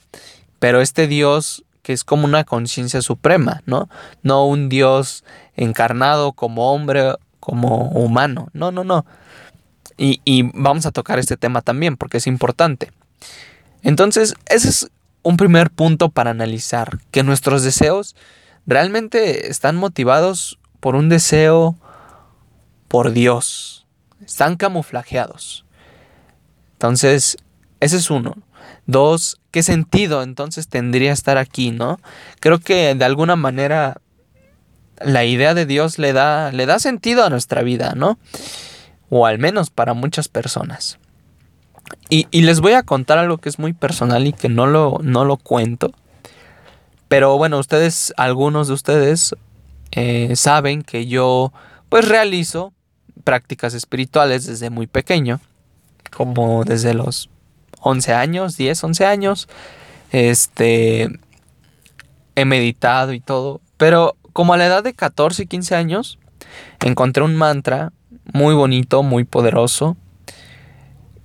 Pero 0.58 0.80
este 0.80 1.06
Dios 1.06 1.64
que 1.82 1.92
es 1.92 2.04
como 2.04 2.24
una 2.24 2.44
conciencia 2.44 3.02
suprema, 3.02 3.62
¿no? 3.66 3.88
No 4.22 4.46
un 4.46 4.70
Dios 4.70 5.24
encarnado 5.56 6.32
como 6.32 6.72
hombre, 6.72 7.14
como 7.40 7.88
humano. 7.90 8.48
No, 8.54 8.70
no, 8.70 8.84
no. 8.84 9.04
Y, 9.98 10.20
y 10.24 10.50
vamos 10.54 10.86
a 10.86 10.92
tocar 10.92 11.18
este 11.18 11.36
tema 11.36 11.60
también 11.60 11.96
porque 11.96 12.18
es 12.18 12.26
importante. 12.26 12.90
Entonces, 13.82 14.34
ese 14.46 14.68
es 14.68 14.90
un 15.22 15.36
primer 15.36 15.70
punto 15.70 16.08
para 16.08 16.30
analizar, 16.30 16.98
que 17.10 17.22
nuestros 17.22 17.62
deseos 17.62 18.16
realmente 18.66 19.50
están 19.50 19.76
motivados 19.76 20.58
por 20.80 20.96
un 20.96 21.10
deseo 21.10 21.76
por 22.90 23.12
Dios. 23.12 23.86
Están 24.26 24.56
camuflajeados. 24.56 25.64
Entonces, 26.72 27.36
ese 27.78 27.98
es 27.98 28.10
uno. 28.10 28.36
Dos, 28.86 29.40
¿qué 29.52 29.62
sentido 29.62 30.24
entonces 30.24 30.66
tendría 30.66 31.12
estar 31.12 31.38
aquí, 31.38 31.70
no? 31.70 32.00
Creo 32.40 32.58
que 32.58 32.96
de 32.96 33.04
alguna 33.04 33.36
manera 33.36 34.00
la 35.00 35.24
idea 35.24 35.54
de 35.54 35.66
Dios 35.66 36.00
le 36.00 36.12
da, 36.12 36.50
le 36.50 36.66
da 36.66 36.80
sentido 36.80 37.24
a 37.24 37.30
nuestra 37.30 37.62
vida, 37.62 37.92
¿no? 37.94 38.18
O 39.08 39.24
al 39.24 39.38
menos 39.38 39.70
para 39.70 39.94
muchas 39.94 40.26
personas. 40.26 40.98
Y, 42.08 42.26
les 42.42 42.58
voy 42.58 42.72
a 42.72 42.82
contar 42.82 43.18
algo 43.18 43.38
que 43.38 43.48
es 43.50 43.60
muy 43.60 43.72
personal 43.72 44.26
y 44.26 44.32
que 44.32 44.48
no 44.48 44.66
lo, 44.66 44.98
no 45.00 45.24
lo 45.24 45.36
cuento. 45.36 45.92
Pero 47.06 47.38
bueno, 47.38 47.60
ustedes, 47.60 48.12
algunos 48.16 48.66
de 48.66 48.74
ustedes 48.74 49.36
eh, 49.92 50.34
saben 50.34 50.82
que 50.82 51.06
yo 51.06 51.52
pues 51.88 52.08
realizo 52.08 52.72
prácticas 53.20 53.74
espirituales 53.74 54.46
desde 54.46 54.70
muy 54.70 54.86
pequeño, 54.86 55.40
como 56.10 56.64
desde 56.64 56.94
los 56.94 57.30
11 57.80 58.12
años, 58.14 58.56
10, 58.56 58.84
11 58.84 59.06
años. 59.06 59.48
Este, 60.12 61.08
he 62.34 62.44
meditado 62.44 63.12
y 63.12 63.20
todo. 63.20 63.60
Pero 63.76 64.16
como 64.32 64.54
a 64.54 64.56
la 64.56 64.66
edad 64.66 64.84
de 64.84 64.94
14 64.94 65.44
y 65.44 65.46
15 65.46 65.74
años, 65.74 66.18
encontré 66.84 67.22
un 67.22 67.36
mantra 67.36 67.92
muy 68.32 68.54
bonito, 68.54 69.02
muy 69.02 69.24
poderoso, 69.24 69.96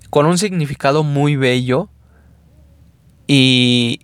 con 0.09 0.25
un 0.25 0.37
significado 0.37 1.03
muy 1.03 1.35
bello. 1.35 1.89
Y 3.27 4.01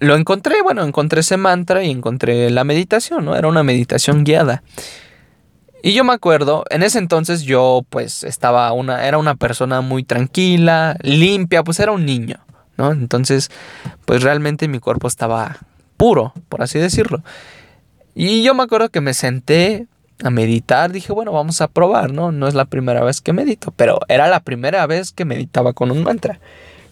lo 0.00 0.16
encontré, 0.16 0.62
bueno, 0.62 0.82
encontré 0.82 1.20
ese 1.20 1.36
mantra 1.36 1.84
y 1.84 1.90
encontré 1.90 2.50
la 2.50 2.64
meditación, 2.64 3.24
¿no? 3.24 3.36
Era 3.36 3.48
una 3.48 3.62
meditación 3.62 4.24
guiada. 4.24 4.62
Y 5.84 5.94
yo 5.94 6.04
me 6.04 6.12
acuerdo, 6.12 6.64
en 6.70 6.84
ese 6.84 7.00
entonces 7.00 7.42
yo 7.42 7.84
pues 7.90 8.22
estaba 8.22 8.70
una, 8.72 9.04
era 9.08 9.18
una 9.18 9.34
persona 9.34 9.80
muy 9.80 10.04
tranquila, 10.04 10.96
limpia, 11.02 11.64
pues 11.64 11.80
era 11.80 11.90
un 11.90 12.06
niño, 12.06 12.36
¿no? 12.76 12.92
Entonces, 12.92 13.50
pues 14.04 14.22
realmente 14.22 14.68
mi 14.68 14.78
cuerpo 14.78 15.08
estaba 15.08 15.58
puro, 15.96 16.32
por 16.48 16.62
así 16.62 16.78
decirlo. 16.78 17.24
Y 18.14 18.44
yo 18.44 18.54
me 18.54 18.62
acuerdo 18.62 18.90
que 18.90 19.00
me 19.00 19.12
senté 19.12 19.88
a 20.22 20.30
meditar, 20.30 20.92
dije, 20.92 21.12
bueno, 21.12 21.32
vamos 21.32 21.60
a 21.60 21.66
probar, 21.66 22.12
¿no? 22.12 22.30
No 22.30 22.46
es 22.46 22.54
la 22.54 22.66
primera 22.66 23.02
vez 23.02 23.20
que 23.20 23.32
medito, 23.32 23.72
pero 23.72 23.98
era 24.06 24.28
la 24.28 24.38
primera 24.38 24.86
vez 24.86 25.10
que 25.10 25.24
meditaba 25.24 25.72
con 25.72 25.90
un 25.90 26.04
mantra. 26.04 26.38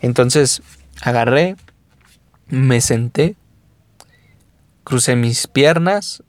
Entonces, 0.00 0.62
agarré, 1.00 1.54
me 2.48 2.80
senté, 2.80 3.36
crucé 4.82 5.14
mis 5.14 5.46
piernas, 5.46 6.24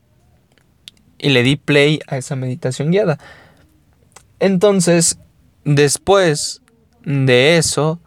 y 1.21 1.29
le 1.29 1.43
di 1.43 1.55
play 1.55 1.99
a 2.07 2.17
esa 2.17 2.35
meditación 2.35 2.91
guiada. 2.91 3.19
Entonces, 4.39 5.19
después 5.63 6.63
de 7.05 7.57
eso, 7.57 7.99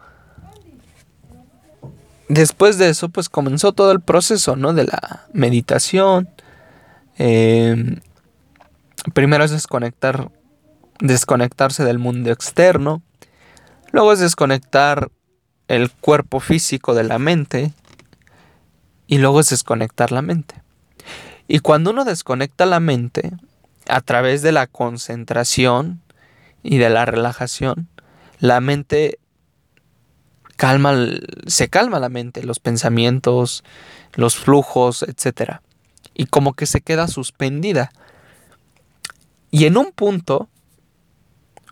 después 2.29 2.77
de 2.77 2.89
eso, 2.89 3.09
pues 3.09 3.29
comenzó 3.29 3.73
todo 3.73 3.93
el 3.93 4.01
proceso, 4.01 4.57
¿no? 4.57 4.73
De 4.73 4.85
la 4.85 5.27
meditación. 5.33 6.29
Em, 7.17 8.01
primero 9.13 9.45
es 9.45 9.53
desconectar, 9.53 10.33
desconectarse 10.99 11.85
del 11.85 12.01
mundo 12.01 12.33
externo. 12.33 13.01
Luego 13.93 14.13
es 14.13 14.19
desconectar 14.19 15.13
el 15.69 15.93
cuerpo 15.93 16.41
físico 16.41 16.95
de 16.95 17.05
la 17.05 17.21
mente. 17.21 17.73
Y 19.07 19.19
luego 19.19 19.39
es 19.39 19.51
desconectar 19.51 20.11
la 20.11 20.23
mente. 20.23 20.64
Y 21.47 21.59
cuando 21.59 21.91
uno 21.91 22.05
desconecta 22.05 22.67
la 22.67 22.81
mente 22.81 23.33
a 23.87 24.01
través 24.01 24.43
de 24.43 24.53
la 24.53 24.67
concentración 24.67 26.01
y 26.63 26.79
de 26.79 26.89
la 26.89 27.05
relajación, 27.05 27.89
la 28.41 28.61
mente 28.61 29.19
calma, 30.57 30.95
se 31.47 31.69
calma 31.69 32.01
la 32.01 32.09
mente, 32.09 32.43
los 32.43 32.61
pensamientos, 32.61 33.63
los 34.15 34.37
flujos, 34.37 35.03
etc. 35.03 35.59
Y 36.15 36.27
como 36.27 36.55
que 36.55 36.67
se 36.67 36.81
queda 36.81 37.09
suspendida. 37.09 37.93
Y 39.51 39.67
en 39.67 39.77
un 39.77 39.93
punto, 39.93 40.49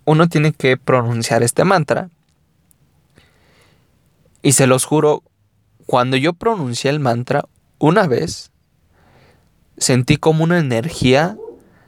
uno 0.05 0.29
tiene 0.29 0.52
que 0.52 0.76
pronunciar 0.76 1.43
este 1.43 1.64
mantra. 1.64 2.11
Y 4.43 4.52
se 4.52 4.67
los 4.67 4.85
juro, 4.85 5.23
cuando 5.87 6.17
yo 6.17 6.33
pronuncié 6.33 6.91
el 6.91 7.00
mantra, 7.00 7.45
una 7.79 8.07
vez 8.07 8.51
sentí 9.76 10.17
como 10.17 10.45
una 10.45 10.59
energía 10.59 11.37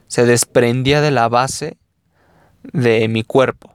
se 0.08 0.26
desprendía 0.26 1.00
de 1.00 1.10
la 1.10 1.28
base 1.28 1.76
de 2.62 3.08
mi 3.08 3.24
cuerpo. 3.24 3.74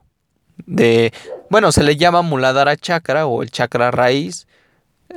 De, 0.66 1.12
bueno, 1.50 1.72
se 1.72 1.82
le 1.82 1.96
llama 1.96 2.22
Muladhara 2.22 2.76
chakra 2.76 3.26
o 3.26 3.42
el 3.42 3.50
chakra 3.50 3.90
raíz. 3.90 4.46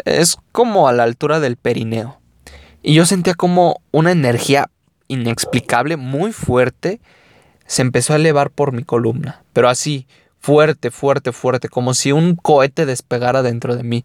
Es 0.06 0.38
como 0.52 0.88
a 0.88 0.94
la 0.94 1.04
altura 1.04 1.40
del 1.40 1.58
perineo. 1.58 2.20
Y 2.82 2.94
yo 2.94 3.06
sentía 3.06 3.36
como 3.36 3.82
una 3.92 4.12
energía 4.12 4.70
inexplicable, 5.08 5.96
muy 5.96 6.34
fuerte, 6.34 7.00
se 7.66 7.82
empezó 7.82 8.14
a 8.14 8.18
elevar 8.18 8.50
por 8.50 8.74
mi 8.74 8.84
columna. 8.84 9.44
Pero 9.54 9.70
así, 9.70 10.08
fuerte, 10.40 10.92
fuerte, 10.92 11.32
fuerte, 11.32 11.70
como 11.70 11.94
si 11.94 12.12
un 12.12 12.36
cohete 12.36 12.86
despegara 12.86 13.42
dentro 13.42 13.76
de 13.76 13.84
mí. 13.84 14.04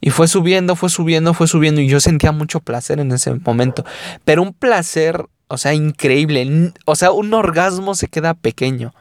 Y 0.00 0.10
fue 0.10 0.28
subiendo, 0.28 0.76
fue 0.76 0.90
subiendo, 0.90 1.34
fue 1.34 1.48
subiendo. 1.48 1.80
Y 1.80 1.88
yo 1.88 2.00
sentía 2.00 2.32
mucho 2.32 2.60
placer 2.60 3.00
en 3.00 3.10
ese 3.12 3.34
momento. 3.34 3.84
Pero 4.24 4.42
un 4.42 4.52
placer, 4.52 5.26
o 5.48 5.58
sea, 5.58 5.74
increíble. 5.74 6.72
O 6.84 6.94
sea, 6.94 7.10
un 7.10 7.34
orgasmo 7.34 7.94
se 7.94 8.08
queda 8.08 8.34
pequeño. 8.34 8.94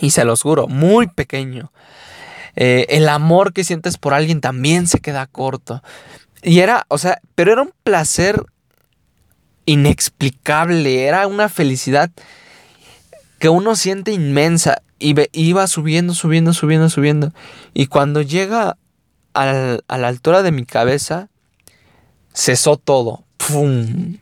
Y 0.00 0.10
se 0.10 0.24
los 0.24 0.42
juro, 0.42 0.68
muy 0.68 1.08
pequeño. 1.08 1.72
Eh, 2.54 2.86
el 2.90 3.08
amor 3.08 3.52
que 3.52 3.64
sientes 3.64 3.98
por 3.98 4.14
alguien 4.14 4.40
también 4.40 4.86
se 4.86 5.00
queda 5.00 5.26
corto. 5.26 5.82
Y 6.42 6.60
era, 6.60 6.84
o 6.88 6.98
sea, 6.98 7.20
pero 7.34 7.52
era 7.52 7.62
un 7.62 7.72
placer 7.82 8.44
inexplicable, 9.64 11.04
era 11.04 11.26
una 11.26 11.48
felicidad 11.48 12.10
que 13.38 13.48
uno 13.48 13.76
siente 13.76 14.12
inmensa 14.12 14.82
y 14.98 15.14
iba 15.32 15.66
subiendo, 15.66 16.14
subiendo, 16.14 16.52
subiendo, 16.52 16.88
subiendo. 16.88 17.32
Y 17.74 17.86
cuando 17.86 18.22
llega 18.22 18.76
a 19.34 19.78
la 19.98 20.08
altura 20.08 20.42
de 20.42 20.52
mi 20.52 20.64
cabeza, 20.64 21.28
cesó 22.34 22.76
todo. 22.76 23.24
¡Pum! 23.36 24.18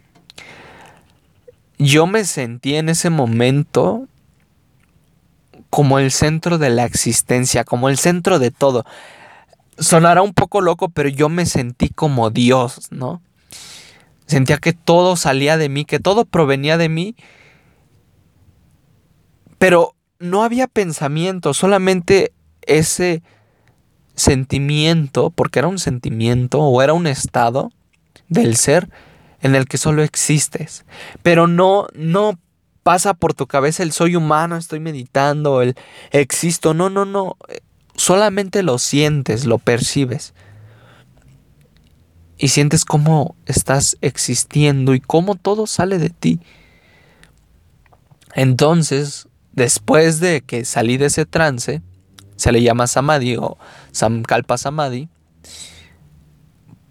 Yo 1.79 2.07
me 2.07 2.25
sentí 2.25 2.77
en 2.77 2.89
ese 2.89 3.11
momento 3.11 4.07
como 5.71 5.99
el 5.99 6.11
centro 6.11 6.59
de 6.59 6.71
la 6.71 6.85
existencia, 6.85 7.65
como 7.65 7.89
el 7.89 7.97
centro 7.97 8.39
de 8.39 8.51
todo 8.51 8.85
sonará 9.81 10.23
un 10.23 10.35
poco 10.35 10.61
loco, 10.61 10.91
pero 10.91 11.09
yo 11.09 11.29
me 11.29 11.47
sentí 11.47 11.89
como 11.89 12.31
Dios, 12.31 12.89
¿no? 12.93 13.23
Sentía 14.27 14.59
que 14.59 14.73
todo 14.73 15.17
salía 15.17 15.57
de 15.57 15.69
mí, 15.69 15.85
que 15.85 15.99
todo 15.99 16.25
provenía 16.25 16.77
de 16.77 16.89
mí, 16.89 17.17
pero 19.59 19.97
no 20.19 20.45
había 20.45 20.69
pensamiento, 20.69 21.55
solamente 21.55 22.33
ese 22.63 23.23
sentimiento, 24.15 25.31
porque 25.31 25.59
era 25.59 25.69
un 25.69 25.79
sentimiento 25.79 26.61
o 26.61 26.83
era 26.83 26.93
un 26.93 27.07
estado 27.07 27.71
del 28.29 28.57
ser 28.57 28.89
en 29.43 29.55
el 29.55 29.67
que 29.67 29.79
solo 29.79 30.03
existes, 30.03 30.85
pero 31.23 31.47
no, 31.47 31.87
no 31.95 32.39
pasa 32.83 33.15
por 33.15 33.35
tu 33.35 33.47
cabeza 33.47 33.83
el 33.83 33.93
soy 33.93 34.17
humano, 34.17 34.57
estoy 34.57 34.81
meditando, 34.81 35.63
el 35.63 35.75
existo, 36.11 36.75
no, 36.75 36.91
no, 36.91 37.05
no, 37.05 37.37
solamente 37.95 38.63
lo 38.63 38.79
sientes, 38.79 39.45
lo 39.45 39.59
percibes. 39.59 40.35
Y 42.37 42.49
sientes 42.49 42.87
cómo 42.87 43.37
estás 43.45 43.99
existiendo 44.01 44.95
y 44.95 45.01
cómo 45.01 45.35
todo 45.35 45.67
sale 45.67 45.99
de 45.99 46.09
ti. 46.09 46.41
Entonces, 48.35 49.29
después 49.53 50.21
de 50.21 50.41
que 50.41 50.65
salí 50.65 50.97
de 50.97 51.07
ese 51.07 51.27
trance, 51.27 51.83
se 52.41 52.53
le 52.53 52.63
llama 52.63 52.87
Samadhi 52.87 53.37
o 53.37 53.59
Samkalpa 53.93 54.57
Samadhi, 54.57 55.11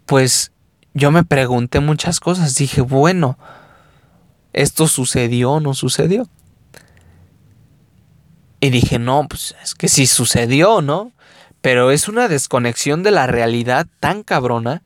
pues 0.06 0.52
yo 0.94 1.10
me 1.10 1.24
pregunté 1.24 1.80
muchas 1.80 2.20
cosas. 2.20 2.54
Dije, 2.54 2.82
bueno, 2.82 3.36
¿esto 4.52 4.86
sucedió 4.86 5.52
o 5.52 5.60
no 5.60 5.74
sucedió? 5.74 6.28
Y 8.60 8.70
dije, 8.70 9.00
no, 9.00 9.26
pues 9.28 9.56
es 9.60 9.74
que 9.74 9.88
sí 9.88 10.06
sucedió, 10.06 10.82
¿no? 10.82 11.10
Pero 11.60 11.90
es 11.90 12.06
una 12.06 12.28
desconexión 12.28 13.02
de 13.02 13.10
la 13.10 13.26
realidad 13.26 13.88
tan 13.98 14.22
cabrona 14.22 14.82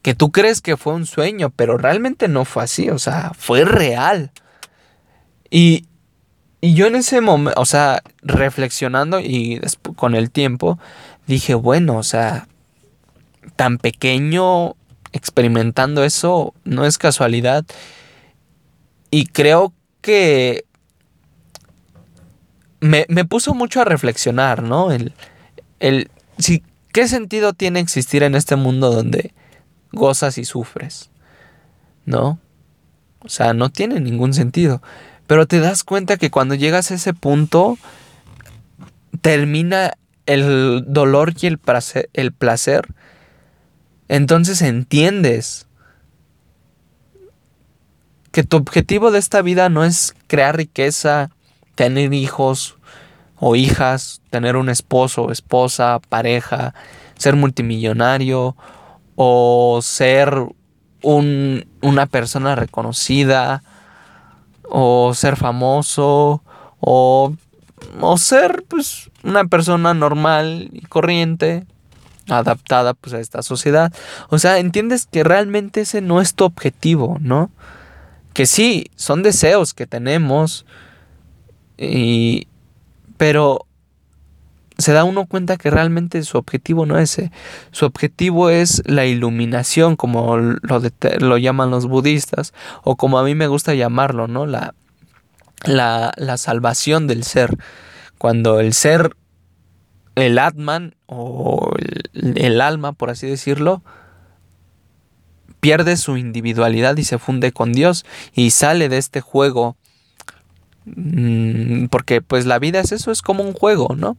que 0.00 0.14
tú 0.14 0.32
crees 0.32 0.62
que 0.62 0.78
fue 0.78 0.94
un 0.94 1.04
sueño, 1.04 1.50
pero 1.50 1.76
realmente 1.76 2.26
no 2.26 2.46
fue 2.46 2.64
así, 2.64 2.88
o 2.88 2.98
sea, 2.98 3.32
fue 3.36 3.66
real. 3.66 4.32
Y, 5.50 5.87
y 6.60 6.74
yo 6.74 6.86
en 6.86 6.96
ese 6.96 7.20
momento, 7.20 7.60
o 7.60 7.64
sea, 7.64 8.02
reflexionando 8.22 9.20
y 9.20 9.60
con 9.96 10.14
el 10.14 10.30
tiempo, 10.30 10.78
dije, 11.26 11.54
bueno, 11.54 11.96
o 11.96 12.02
sea, 12.02 12.48
tan 13.56 13.78
pequeño 13.78 14.74
experimentando 15.12 16.04
eso 16.04 16.54
no 16.64 16.84
es 16.84 16.98
casualidad. 16.98 17.64
Y 19.10 19.26
creo 19.26 19.72
que 20.00 20.64
me, 22.80 23.06
puso 23.24 23.54
mucho 23.54 23.80
a 23.80 23.84
reflexionar, 23.84 24.62
¿no? 24.62 24.92
El, 24.92 25.12
el, 25.80 26.10
si, 26.38 26.62
¿Qué 26.92 27.06
sentido 27.06 27.52
tiene 27.52 27.80
existir 27.80 28.22
en 28.22 28.34
este 28.34 28.56
mundo 28.56 28.90
donde 28.90 29.32
gozas 29.92 30.38
y 30.38 30.44
sufres? 30.44 31.10
¿No? 32.06 32.40
O 33.20 33.28
sea, 33.28 33.52
no 33.52 33.68
tiene 33.70 34.00
ningún 34.00 34.32
sentido. 34.34 34.82
Pero 35.28 35.46
te 35.46 35.60
das 35.60 35.84
cuenta 35.84 36.16
que 36.16 36.30
cuando 36.30 36.54
llegas 36.54 36.90
a 36.90 36.94
ese 36.94 37.12
punto, 37.12 37.76
termina 39.20 39.92
el 40.24 40.84
dolor 40.86 41.34
y 41.38 41.46
el 41.46 41.58
placer, 41.58 42.08
el 42.14 42.32
placer. 42.32 42.88
Entonces 44.08 44.62
entiendes 44.62 45.66
que 48.32 48.42
tu 48.42 48.56
objetivo 48.56 49.10
de 49.10 49.18
esta 49.18 49.42
vida 49.42 49.68
no 49.68 49.84
es 49.84 50.14
crear 50.28 50.56
riqueza, 50.56 51.28
tener 51.74 52.14
hijos 52.14 52.78
o 53.36 53.54
hijas, 53.54 54.22
tener 54.30 54.56
un 54.56 54.70
esposo, 54.70 55.30
esposa, 55.30 56.00
pareja, 56.08 56.74
ser 57.18 57.36
multimillonario 57.36 58.56
o 59.14 59.80
ser 59.82 60.32
un, 61.02 61.66
una 61.82 62.06
persona 62.06 62.54
reconocida 62.54 63.62
o 64.70 65.12
ser 65.14 65.36
famoso 65.36 66.42
o, 66.80 67.34
o 68.00 68.18
ser 68.18 68.64
pues 68.68 69.10
una 69.22 69.44
persona 69.44 69.94
normal 69.94 70.68
y 70.72 70.82
corriente 70.82 71.66
adaptada 72.28 72.94
pues 72.94 73.14
a 73.14 73.20
esta 73.20 73.42
sociedad. 73.42 73.92
O 74.28 74.38
sea, 74.38 74.58
entiendes 74.58 75.06
que 75.06 75.24
realmente 75.24 75.82
ese 75.82 76.00
no 76.00 76.20
es 76.20 76.34
tu 76.34 76.44
objetivo, 76.44 77.16
¿no? 77.20 77.50
Que 78.34 78.46
sí, 78.46 78.90
son 78.96 79.22
deseos 79.22 79.74
que 79.74 79.86
tenemos, 79.86 80.66
y, 81.76 82.46
pero 83.16 83.66
se 84.78 84.92
da 84.92 85.04
uno 85.04 85.26
cuenta 85.26 85.56
que 85.56 85.70
realmente 85.70 86.22
su 86.22 86.38
objetivo 86.38 86.86
no 86.86 86.98
es 86.98 87.18
ese. 87.18 87.32
Su 87.72 87.84
objetivo 87.84 88.48
es 88.50 88.82
la 88.86 89.06
iluminación, 89.06 89.96
como 89.96 90.36
lo, 90.36 90.82
lo 91.18 91.38
llaman 91.38 91.70
los 91.70 91.86
budistas, 91.86 92.54
o 92.84 92.96
como 92.96 93.18
a 93.18 93.24
mí 93.24 93.34
me 93.34 93.48
gusta 93.48 93.74
llamarlo, 93.74 94.28
¿no? 94.28 94.46
La, 94.46 94.74
la, 95.64 96.12
la 96.16 96.36
salvación 96.36 97.06
del 97.06 97.24
ser. 97.24 97.56
Cuando 98.18 98.60
el 98.60 98.72
ser, 98.72 99.16
el 100.14 100.38
Atman, 100.38 100.94
o 101.06 101.72
el, 102.12 102.38
el 102.38 102.60
alma, 102.60 102.92
por 102.92 103.10
así 103.10 103.26
decirlo, 103.26 103.82
pierde 105.60 105.96
su 105.96 106.16
individualidad 106.16 106.96
y 106.96 107.04
se 107.04 107.18
funde 107.18 107.52
con 107.52 107.72
Dios 107.72 108.06
y 108.32 108.50
sale 108.50 108.88
de 108.88 108.98
este 108.98 109.20
juego 109.20 109.76
Mm, 110.96 111.86
porque 111.86 112.22
pues 112.22 112.46
la 112.46 112.58
vida 112.58 112.80
es 112.80 112.92
eso, 112.92 113.10
es 113.10 113.22
como 113.22 113.42
un 113.42 113.52
juego, 113.52 113.94
¿no? 113.96 114.16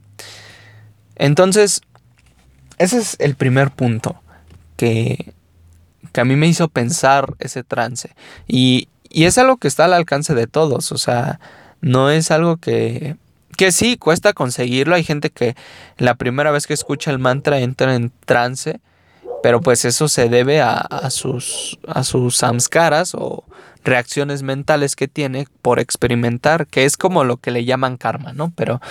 Entonces, 1.19 1.81
ese 2.79 2.97
es 2.97 3.17
el 3.19 3.35
primer 3.35 3.69
punto 3.69 4.19
que, 4.77 5.33
que 6.11 6.21
a 6.21 6.25
mí 6.25 6.35
me 6.35 6.47
hizo 6.47 6.69
pensar 6.69 7.35
ese 7.39 7.63
trance. 7.63 8.15
Y, 8.47 8.87
y 9.09 9.25
es 9.25 9.37
algo 9.37 9.57
que 9.57 9.67
está 9.67 9.85
al 9.85 9.93
alcance 9.93 10.33
de 10.33 10.47
todos, 10.47 10.91
o 10.91 10.97
sea, 10.97 11.39
no 11.81 12.09
es 12.09 12.31
algo 12.31 12.57
que, 12.57 13.17
que 13.57 13.71
sí, 13.71 13.97
cuesta 13.97 14.33
conseguirlo. 14.33 14.95
Hay 14.95 15.03
gente 15.03 15.29
que 15.29 15.55
la 15.97 16.15
primera 16.15 16.51
vez 16.51 16.65
que 16.65 16.73
escucha 16.73 17.11
el 17.11 17.19
mantra 17.19 17.59
entra 17.59 17.95
en 17.95 18.11
trance, 18.25 18.79
pero 19.43 19.59
pues 19.61 19.83
eso 19.85 20.07
se 20.07 20.29
debe 20.29 20.61
a, 20.61 20.73
a 20.73 21.09
sus, 21.09 21.79
a 21.87 22.03
sus 22.03 22.37
samskaras 22.37 23.13
o 23.13 23.43
reacciones 23.83 24.43
mentales 24.43 24.95
que 24.95 25.07
tiene 25.07 25.47
por 25.61 25.79
experimentar, 25.79 26.67
que 26.67 26.85
es 26.85 26.97
como 26.97 27.23
lo 27.23 27.37
que 27.37 27.51
le 27.51 27.65
llaman 27.65 27.97
karma, 27.97 28.33
¿no? 28.33 28.51
Pero 28.55 28.81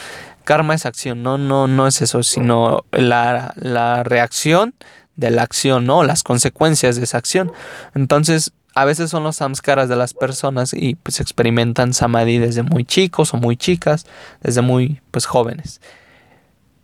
karma 0.48 0.74
es 0.74 0.86
acción, 0.86 1.22
no, 1.22 1.36
no, 1.36 1.66
no 1.66 1.86
es 1.86 2.00
eso, 2.00 2.22
sino 2.22 2.86
la, 2.90 3.52
la 3.56 4.02
reacción 4.02 4.72
de 5.14 5.30
la 5.30 5.42
acción, 5.42 5.84
¿no? 5.84 6.04
Las 6.04 6.22
consecuencias 6.22 6.96
de 6.96 7.04
esa 7.04 7.18
acción. 7.18 7.52
Entonces, 7.94 8.52
a 8.74 8.86
veces 8.86 9.10
son 9.10 9.24
los 9.24 9.36
samskaras 9.36 9.90
de 9.90 9.96
las 9.96 10.14
personas 10.14 10.72
y 10.72 10.94
pues 10.94 11.20
experimentan 11.20 11.92
samadhi 11.92 12.38
desde 12.38 12.62
muy 12.62 12.86
chicos 12.86 13.34
o 13.34 13.36
muy 13.36 13.58
chicas, 13.58 14.06
desde 14.40 14.62
muy 14.62 15.02
pues 15.10 15.26
jóvenes. 15.26 15.82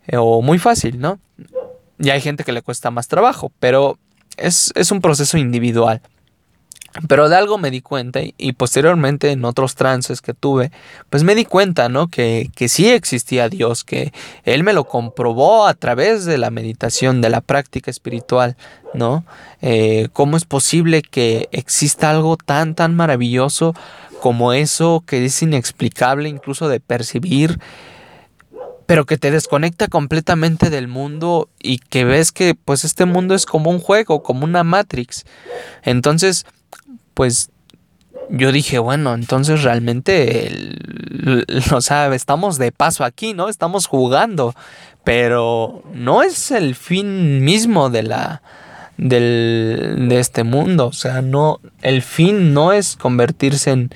Eh, 0.08 0.18
o 0.18 0.42
muy 0.42 0.58
fácil, 0.58 1.00
¿no? 1.00 1.18
y 1.98 2.10
hay 2.10 2.20
gente 2.20 2.44
que 2.44 2.52
le 2.52 2.60
cuesta 2.60 2.90
más 2.90 3.08
trabajo, 3.08 3.50
pero 3.60 3.98
es, 4.36 4.72
es 4.74 4.90
un 4.90 5.00
proceso 5.00 5.38
individual. 5.38 6.02
Pero 7.08 7.28
de 7.28 7.34
algo 7.34 7.58
me 7.58 7.72
di 7.72 7.80
cuenta 7.80 8.20
y, 8.22 8.52
posteriormente 8.52 9.32
en 9.32 9.44
otros 9.44 9.74
trances 9.74 10.22
que 10.22 10.32
tuve, 10.32 10.70
pues 11.10 11.24
me 11.24 11.34
di 11.34 11.44
cuenta, 11.44 11.88
¿no? 11.88 12.06
Que, 12.06 12.50
que, 12.54 12.68
sí 12.68 12.88
existía 12.88 13.48
Dios, 13.48 13.82
que 13.82 14.12
Él 14.44 14.62
me 14.62 14.72
lo 14.72 14.84
comprobó 14.84 15.66
a 15.66 15.74
través 15.74 16.24
de 16.24 16.38
la 16.38 16.50
meditación, 16.50 17.20
de 17.20 17.30
la 17.30 17.40
práctica 17.40 17.90
espiritual, 17.90 18.56
¿no? 18.94 19.24
Eh, 19.60 20.08
¿Cómo 20.12 20.36
es 20.36 20.44
posible 20.44 21.02
que 21.02 21.48
exista 21.50 22.10
algo 22.10 22.36
tan, 22.36 22.76
tan 22.76 22.94
maravilloso 22.94 23.74
como 24.20 24.52
eso 24.52 25.02
que 25.04 25.24
es 25.24 25.42
inexplicable 25.42 26.28
incluso 26.28 26.68
de 26.68 26.78
percibir? 26.78 27.58
pero 28.86 29.06
que 29.06 29.16
te 29.16 29.30
desconecta 29.30 29.88
completamente 29.88 30.70
del 30.70 30.88
mundo 30.88 31.48
y 31.58 31.78
que 31.78 32.04
ves 32.04 32.32
que 32.32 32.54
pues 32.54 32.84
este 32.84 33.06
mundo 33.06 33.34
es 33.34 33.46
como 33.46 33.70
un 33.70 33.80
juego, 33.80 34.22
como 34.22 34.44
una 34.44 34.62
Matrix. 34.62 35.24
Entonces, 35.82 36.44
pues 37.14 37.50
yo 38.30 38.52
dije, 38.52 38.78
bueno, 38.78 39.14
entonces 39.14 39.62
realmente, 39.62 40.76
sea, 41.80 42.12
estamos 42.14 42.58
de 42.58 42.72
paso 42.72 43.04
aquí, 43.04 43.34
¿no? 43.34 43.48
Estamos 43.48 43.86
jugando, 43.86 44.54
pero 45.04 45.82
no 45.92 46.22
es 46.22 46.50
el 46.50 46.74
fin 46.74 47.44
mismo 47.44 47.90
de 47.90 48.02
la 48.02 48.42
del, 48.96 50.06
de 50.08 50.20
este 50.20 50.44
mundo, 50.44 50.86
o 50.86 50.92
sea, 50.92 51.20
no, 51.20 51.60
el 51.82 52.02
fin 52.02 52.54
no 52.54 52.72
es 52.72 52.96
convertirse 52.96 53.72
en, 53.72 53.90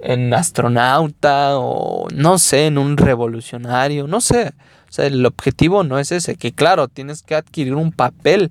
en 0.00 0.32
astronauta 0.32 1.58
o 1.58 2.08
no 2.14 2.38
sé, 2.38 2.66
en 2.66 2.78
un 2.78 2.96
revolucionario, 2.96 4.06
no 4.06 4.20
sé. 4.20 4.52
O 4.88 4.92
sea, 4.92 5.06
el 5.06 5.26
objetivo 5.26 5.84
no 5.84 5.98
es 5.98 6.12
ese, 6.12 6.36
que 6.36 6.52
claro, 6.52 6.88
tienes 6.88 7.22
que 7.22 7.34
adquirir 7.34 7.74
un 7.74 7.92
papel 7.92 8.48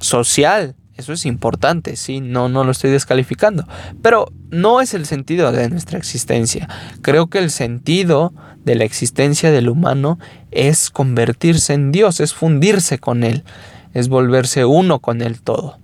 social 0.00 0.74
eso 0.96 1.12
es 1.12 1.26
importante, 1.26 1.96
sí, 1.96 2.20
no, 2.20 2.48
no 2.48 2.62
lo 2.62 2.70
estoy 2.70 2.90
descalificando. 2.90 3.66
Pero 4.00 4.32
no 4.50 4.80
es 4.80 4.94
el 4.94 5.06
sentido 5.06 5.50
de 5.50 5.68
nuestra 5.68 5.98
existencia. 5.98 6.68
Creo 7.02 7.26
que 7.26 7.38
el 7.38 7.50
sentido 7.50 8.32
de 8.64 8.76
la 8.76 8.84
existencia 8.84 9.50
del 9.50 9.68
humano 9.68 10.18
es 10.52 10.90
convertirse 10.90 11.74
en 11.74 11.90
Dios, 11.90 12.20
es 12.20 12.32
fundirse 12.32 12.98
con 12.98 13.24
Él, 13.24 13.44
es 13.92 14.08
volverse 14.08 14.64
uno 14.64 15.00
con 15.00 15.20
Él 15.20 15.40
todo. 15.40 15.78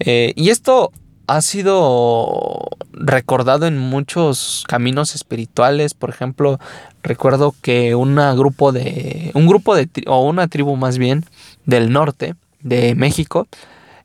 Eh, 0.00 0.32
y 0.36 0.50
esto 0.50 0.92
ha 1.26 1.40
sido 1.42 2.68
recordado 2.92 3.66
en 3.66 3.78
muchos 3.78 4.64
caminos 4.66 5.14
espirituales. 5.14 5.94
Por 5.94 6.10
ejemplo, 6.10 6.58
recuerdo 7.02 7.54
que 7.62 7.94
una 7.94 8.34
grupo 8.34 8.72
de. 8.72 9.30
un 9.34 9.46
grupo 9.46 9.76
de 9.76 9.88
o 10.06 10.26
una 10.28 10.48
tribu 10.48 10.76
más 10.76 10.98
bien 10.98 11.24
del 11.66 11.92
norte 11.92 12.34
de 12.62 12.94
México 12.94 13.46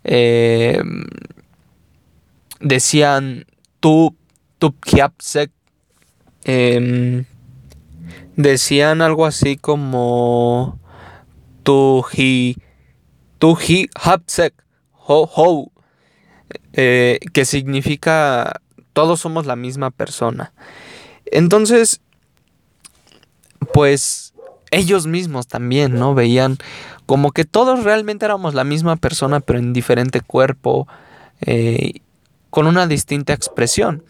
eh, 0.06 0.82
decían 2.60 3.46
tu 3.80 4.16
tu 4.60 4.76
eh, 6.46 7.26
decían 8.36 9.02
algo 9.02 9.26
así 9.26 9.58
como 9.58 10.80
tu 11.64 12.04
hi 12.14 12.56
tu 13.40 13.56
hi 13.56 13.90
hapsek 13.96 14.54
ho 14.94 15.30
ho 15.36 15.72
eh, 16.74 17.20
que 17.34 17.46
significa 17.46 18.62
todos 18.94 19.20
somos 19.20 19.46
la 19.46 19.56
misma 19.56 19.90
persona 19.92 20.54
entonces 21.26 22.02
pues 23.74 24.34
ellos 24.72 25.08
mismos 25.08 25.48
también 25.48 25.96
no 25.96 26.14
veían 26.14 26.58
como 27.06 27.32
que 27.32 27.46
todos 27.46 27.84
realmente 27.84 28.26
éramos 28.26 28.54
la 28.54 28.64
misma 28.64 28.96
persona, 28.96 29.40
pero 29.40 29.60
en 29.60 29.74
diferente 29.74 30.22
cuerpo, 30.22 30.88
eh, 31.42 32.02
con 32.50 32.68
una 32.68 32.88
distinta 32.88 33.34
expresión. 33.34 34.04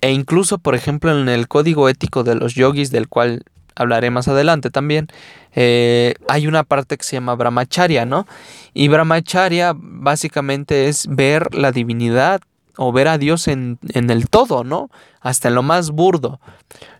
E 0.00 0.12
incluso, 0.12 0.58
por 0.58 0.74
ejemplo, 0.74 1.18
en 1.18 1.28
el 1.28 1.48
código 1.48 1.88
ético 1.88 2.22
de 2.22 2.34
los 2.34 2.54
yogis, 2.54 2.90
del 2.90 3.08
cual 3.08 3.44
hablaré 3.74 4.10
más 4.10 4.28
adelante 4.28 4.70
también, 4.70 5.08
eh, 5.54 6.14
hay 6.28 6.46
una 6.46 6.64
parte 6.64 6.96
que 6.96 7.04
se 7.04 7.16
llama 7.16 7.34
brahmacharya, 7.34 8.06
¿no? 8.06 8.26
Y 8.74 8.88
brahmacharya 8.88 9.72
básicamente 9.76 10.88
es 10.88 11.06
ver 11.08 11.54
la 11.54 11.72
divinidad 11.72 12.40
o 12.76 12.92
ver 12.92 13.08
a 13.08 13.18
Dios 13.18 13.48
en, 13.48 13.78
en, 13.94 14.10
el 14.10 14.28
todo, 14.28 14.64
¿no? 14.64 14.90
Hasta 15.20 15.48
en 15.48 15.54
lo 15.54 15.62
más 15.62 15.90
burdo. 15.90 16.40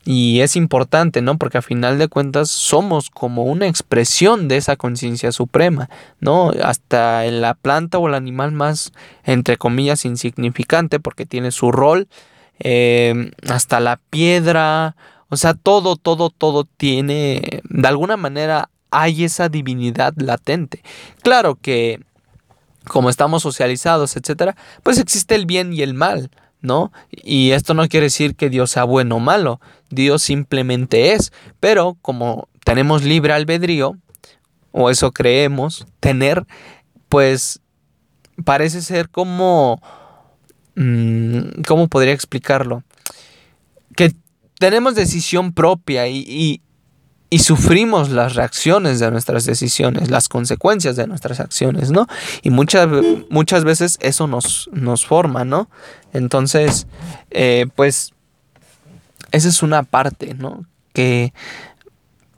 Y 0.04 0.40
es 0.40 0.56
importante, 0.56 1.22
¿no? 1.22 1.36
Porque 1.38 1.58
a 1.58 1.62
final 1.62 1.98
de 1.98 2.08
cuentas 2.08 2.50
somos 2.50 3.10
como 3.10 3.44
una 3.44 3.66
expresión 3.66 4.48
de 4.48 4.56
esa 4.56 4.76
conciencia 4.76 5.32
suprema, 5.32 5.90
¿no? 6.20 6.50
Hasta 6.62 7.26
en 7.26 7.40
la 7.40 7.54
planta 7.54 7.98
o 7.98 8.08
el 8.08 8.14
animal 8.14 8.52
más, 8.52 8.92
entre 9.24 9.56
comillas, 9.56 10.04
insignificante, 10.04 11.00
porque 11.00 11.26
tiene 11.26 11.50
su 11.50 11.72
rol, 11.72 12.08
eh, 12.58 13.30
hasta 13.48 13.80
la 13.80 14.00
piedra, 14.10 14.96
o 15.28 15.36
sea, 15.36 15.54
todo, 15.54 15.96
todo, 15.96 16.30
todo 16.30 16.64
tiene, 16.64 17.60
de 17.64 17.88
alguna 17.88 18.16
manera, 18.16 18.70
hay 18.90 19.24
esa 19.24 19.48
divinidad 19.48 20.14
latente. 20.16 20.82
Claro 21.22 21.56
que 21.56 22.00
como 22.88 23.10
estamos 23.10 23.42
socializados, 23.42 24.16
etcétera, 24.16 24.56
pues 24.82 24.98
existe 24.98 25.34
el 25.34 25.46
bien 25.46 25.72
y 25.72 25.82
el 25.82 25.94
mal, 25.94 26.30
¿no? 26.60 26.92
Y 27.10 27.50
esto 27.50 27.74
no 27.74 27.88
quiere 27.88 28.06
decir 28.06 28.34
que 28.36 28.50
Dios 28.50 28.70
sea 28.70 28.84
bueno 28.84 29.16
o 29.16 29.20
malo, 29.20 29.60
Dios 29.90 30.22
simplemente 30.22 31.12
es, 31.12 31.32
pero 31.60 31.96
como 32.02 32.48
tenemos 32.64 33.02
libre 33.04 33.32
albedrío, 33.32 33.96
o 34.72 34.90
eso 34.90 35.12
creemos 35.12 35.86
tener, 36.00 36.46
pues 37.08 37.60
parece 38.44 38.82
ser 38.82 39.08
como... 39.08 39.80
Mm, 40.74 41.62
¿Cómo 41.66 41.88
podría 41.88 42.12
explicarlo? 42.12 42.82
Que 43.96 44.14
tenemos 44.58 44.94
decisión 44.94 45.54
propia 45.54 46.06
y, 46.08 46.18
y 46.18 46.60
sufrimos 47.38 48.10
las 48.10 48.34
reacciones 48.34 49.00
de 49.00 49.10
nuestras 49.10 49.44
decisiones, 49.44 50.10
las 50.10 50.28
consecuencias 50.28 50.96
de 50.96 51.06
nuestras 51.06 51.40
acciones, 51.40 51.90
¿no? 51.90 52.06
Y 52.42 52.50
muchas, 52.50 52.88
muchas 53.30 53.64
veces 53.64 53.98
eso 54.00 54.26
nos, 54.26 54.70
nos 54.72 55.04
forma, 55.06 55.44
¿no? 55.44 55.68
Entonces, 56.12 56.86
eh, 57.30 57.66
pues, 57.74 58.12
esa 59.32 59.48
es 59.48 59.62
una 59.62 59.82
parte, 59.82 60.34
¿no? 60.34 60.66
Que, 60.92 61.32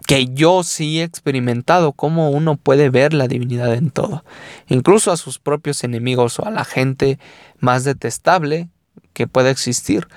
que 0.07 0.27
yo 0.33 0.63
sí 0.63 1.01
he 1.01 1.05
experimentado 1.05 1.93
cómo 1.93 2.31
uno 2.31 2.57
puede 2.57 2.89
ver 2.89 3.13
la 3.13 3.29
divinidad 3.29 3.75
en 3.75 3.91
todo, 3.91 4.25
incluso 4.69 5.13
a 5.13 5.19
sus 5.19 5.39
propios 5.39 5.85
enemigos 5.85 6.39
o 6.39 6.47
a 6.47 6.51
la 6.51 6.65
gente 6.65 7.19
más 7.59 7.85
detestable 7.85 8.71
que 9.13 9.27
pueda 9.27 9.51
existir. 9.51 10.09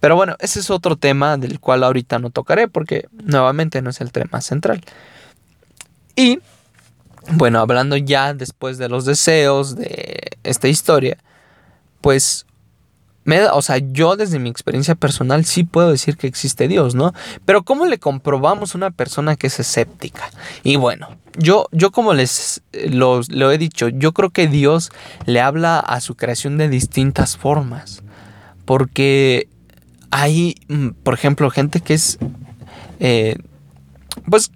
Pero 0.00 0.16
bueno, 0.16 0.36
ese 0.40 0.60
es 0.60 0.70
otro 0.70 0.96
tema 0.96 1.36
del 1.36 1.60
cual 1.60 1.84
ahorita 1.84 2.18
no 2.18 2.30
tocaré 2.30 2.68
porque 2.68 3.06
nuevamente 3.12 3.82
no 3.82 3.90
es 3.90 4.00
el 4.00 4.12
tema 4.12 4.40
central. 4.40 4.82
Y 6.16 6.40
bueno, 7.32 7.60
hablando 7.60 7.96
ya 7.96 8.34
después 8.34 8.78
de 8.78 8.88
los 8.88 9.04
deseos 9.04 9.76
de 9.76 10.30
esta 10.42 10.68
historia, 10.68 11.18
pues 12.00 12.46
me, 13.24 13.44
o 13.44 13.60
sea, 13.60 13.78
yo 13.78 14.16
desde 14.16 14.38
mi 14.38 14.48
experiencia 14.48 14.94
personal 14.94 15.44
sí 15.44 15.64
puedo 15.64 15.90
decir 15.90 16.16
que 16.16 16.26
existe 16.26 16.68
Dios, 16.68 16.94
¿no? 16.94 17.12
Pero 17.44 17.62
¿cómo 17.62 17.84
le 17.84 17.98
comprobamos 17.98 18.74
a 18.74 18.78
una 18.78 18.90
persona 18.90 19.36
que 19.36 19.48
es 19.48 19.60
escéptica? 19.60 20.30
Y 20.62 20.76
bueno, 20.76 21.08
yo, 21.36 21.68
yo 21.70 21.90
como 21.90 22.14
les 22.14 22.62
lo, 22.72 23.20
lo 23.28 23.52
he 23.52 23.58
dicho, 23.58 23.88
yo 23.88 24.12
creo 24.12 24.30
que 24.30 24.46
Dios 24.48 24.90
le 25.26 25.40
habla 25.40 25.78
a 25.78 26.00
su 26.00 26.16
creación 26.16 26.56
de 26.56 26.68
distintas 26.68 27.36
formas. 27.36 28.02
Porque 28.64 29.48
hay, 30.10 30.56
mm, 30.68 30.90
por 31.02 31.14
ejemplo, 31.14 31.50
gente 31.50 31.80
que 31.80 31.94
es, 31.94 32.18
eh, 32.98 33.36
pues, 34.28 34.50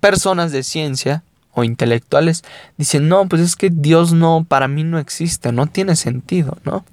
personas 0.00 0.52
de 0.52 0.62
ciencia 0.62 1.22
o 1.52 1.64
intelectuales 1.64 2.44
dicen, 2.76 3.08
no, 3.08 3.28
pues 3.28 3.42
es 3.42 3.56
que 3.56 3.70
Dios 3.70 4.12
no, 4.12 4.44
para 4.48 4.68
mí 4.68 4.84
no 4.84 4.98
existe, 4.98 5.52
no 5.52 5.66
tiene 5.66 5.96
sentido, 5.96 6.58
¿no? 6.64 6.84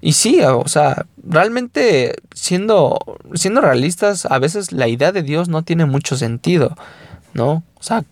Y 0.00 0.14
sí, 0.14 0.40
o 0.42 0.66
sea, 0.66 1.06
realmente 1.22 2.16
siendo, 2.34 2.98
siendo 3.34 3.60
realistas, 3.60 4.26
a 4.26 4.38
veces 4.38 4.72
la 4.72 4.88
idea 4.88 5.12
de 5.12 5.22
Dios 5.22 5.48
no 5.48 5.62
tiene 5.62 5.86
mucho 5.86 6.16
sentido, 6.16 6.76
¿no? 7.34 7.62
O 7.76 7.82
sea, 7.82 8.04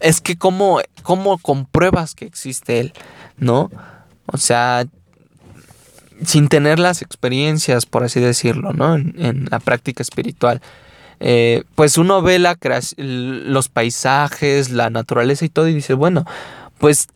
es 0.00 0.20
que 0.20 0.36
cómo, 0.36 0.80
cómo 1.02 1.38
compruebas 1.38 2.14
que 2.14 2.24
existe 2.24 2.80
Él, 2.80 2.92
¿no? 3.36 3.70
O 4.26 4.38
sea, 4.38 4.86
sin 6.24 6.48
tener 6.48 6.78
las 6.78 7.02
experiencias, 7.02 7.86
por 7.86 8.04
así 8.04 8.20
decirlo, 8.20 8.72
¿no? 8.72 8.94
En, 8.94 9.46
la 9.50 9.58
práctica 9.58 10.02
espiritual. 10.02 10.60
Eh, 11.20 11.64
pues 11.74 11.98
uno 11.98 12.20
ve 12.22 12.38
la 12.38 12.58
los 12.96 13.68
paisajes, 13.68 14.70
la 14.70 14.90
naturaleza 14.90 15.44
y 15.44 15.48
todo 15.48 15.68
y 15.68 15.74
dice, 15.74 15.94
bueno, 15.94 16.24
pues 16.78 17.08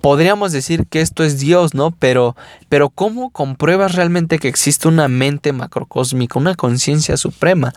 podríamos 0.00 0.52
decir 0.52 0.86
que 0.86 1.00
esto 1.00 1.24
es 1.24 1.40
Dios, 1.40 1.74
¿no? 1.74 1.90
Pero, 1.90 2.36
pero 2.68 2.90
¿cómo 2.90 3.30
compruebas 3.30 3.94
realmente 3.94 4.38
que 4.38 4.48
existe 4.48 4.88
una 4.88 5.08
mente 5.08 5.52
macrocósmica, 5.52 6.38
una 6.38 6.54
conciencia 6.54 7.16
suprema? 7.16 7.72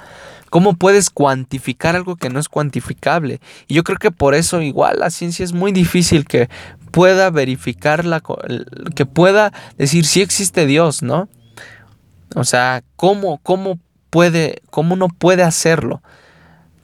¿Cómo 0.50 0.74
puedes 0.74 1.10
cuantificar 1.10 1.96
algo 1.96 2.16
que 2.16 2.30
no 2.30 2.40
es 2.40 2.48
cuantificable? 2.48 3.42
Y 3.68 3.74
yo 3.74 3.84
creo 3.84 3.98
que 3.98 4.12
por 4.12 4.36
eso 4.36 4.62
igual 4.62 5.00
la 5.00 5.10
ciencia 5.10 5.44
es 5.44 5.52
muy 5.52 5.72
difícil 5.72 6.26
que 6.26 6.48
pueda 6.94 7.32
verificar 7.32 8.06
la, 8.06 8.22
que 8.96 9.08
pueda 9.08 9.52
decir 9.80 10.06
si 10.06 10.22
existe 10.22 10.68
Dios, 10.68 11.02
¿no? 11.02 11.28
O 12.36 12.44
sea, 12.44 12.84
¿cómo, 12.96 13.40
cómo 13.40 13.80
puede, 14.12 14.62
cómo 14.70 14.94
uno 14.94 15.08
puede 15.08 15.42
hacerlo? 15.42 16.04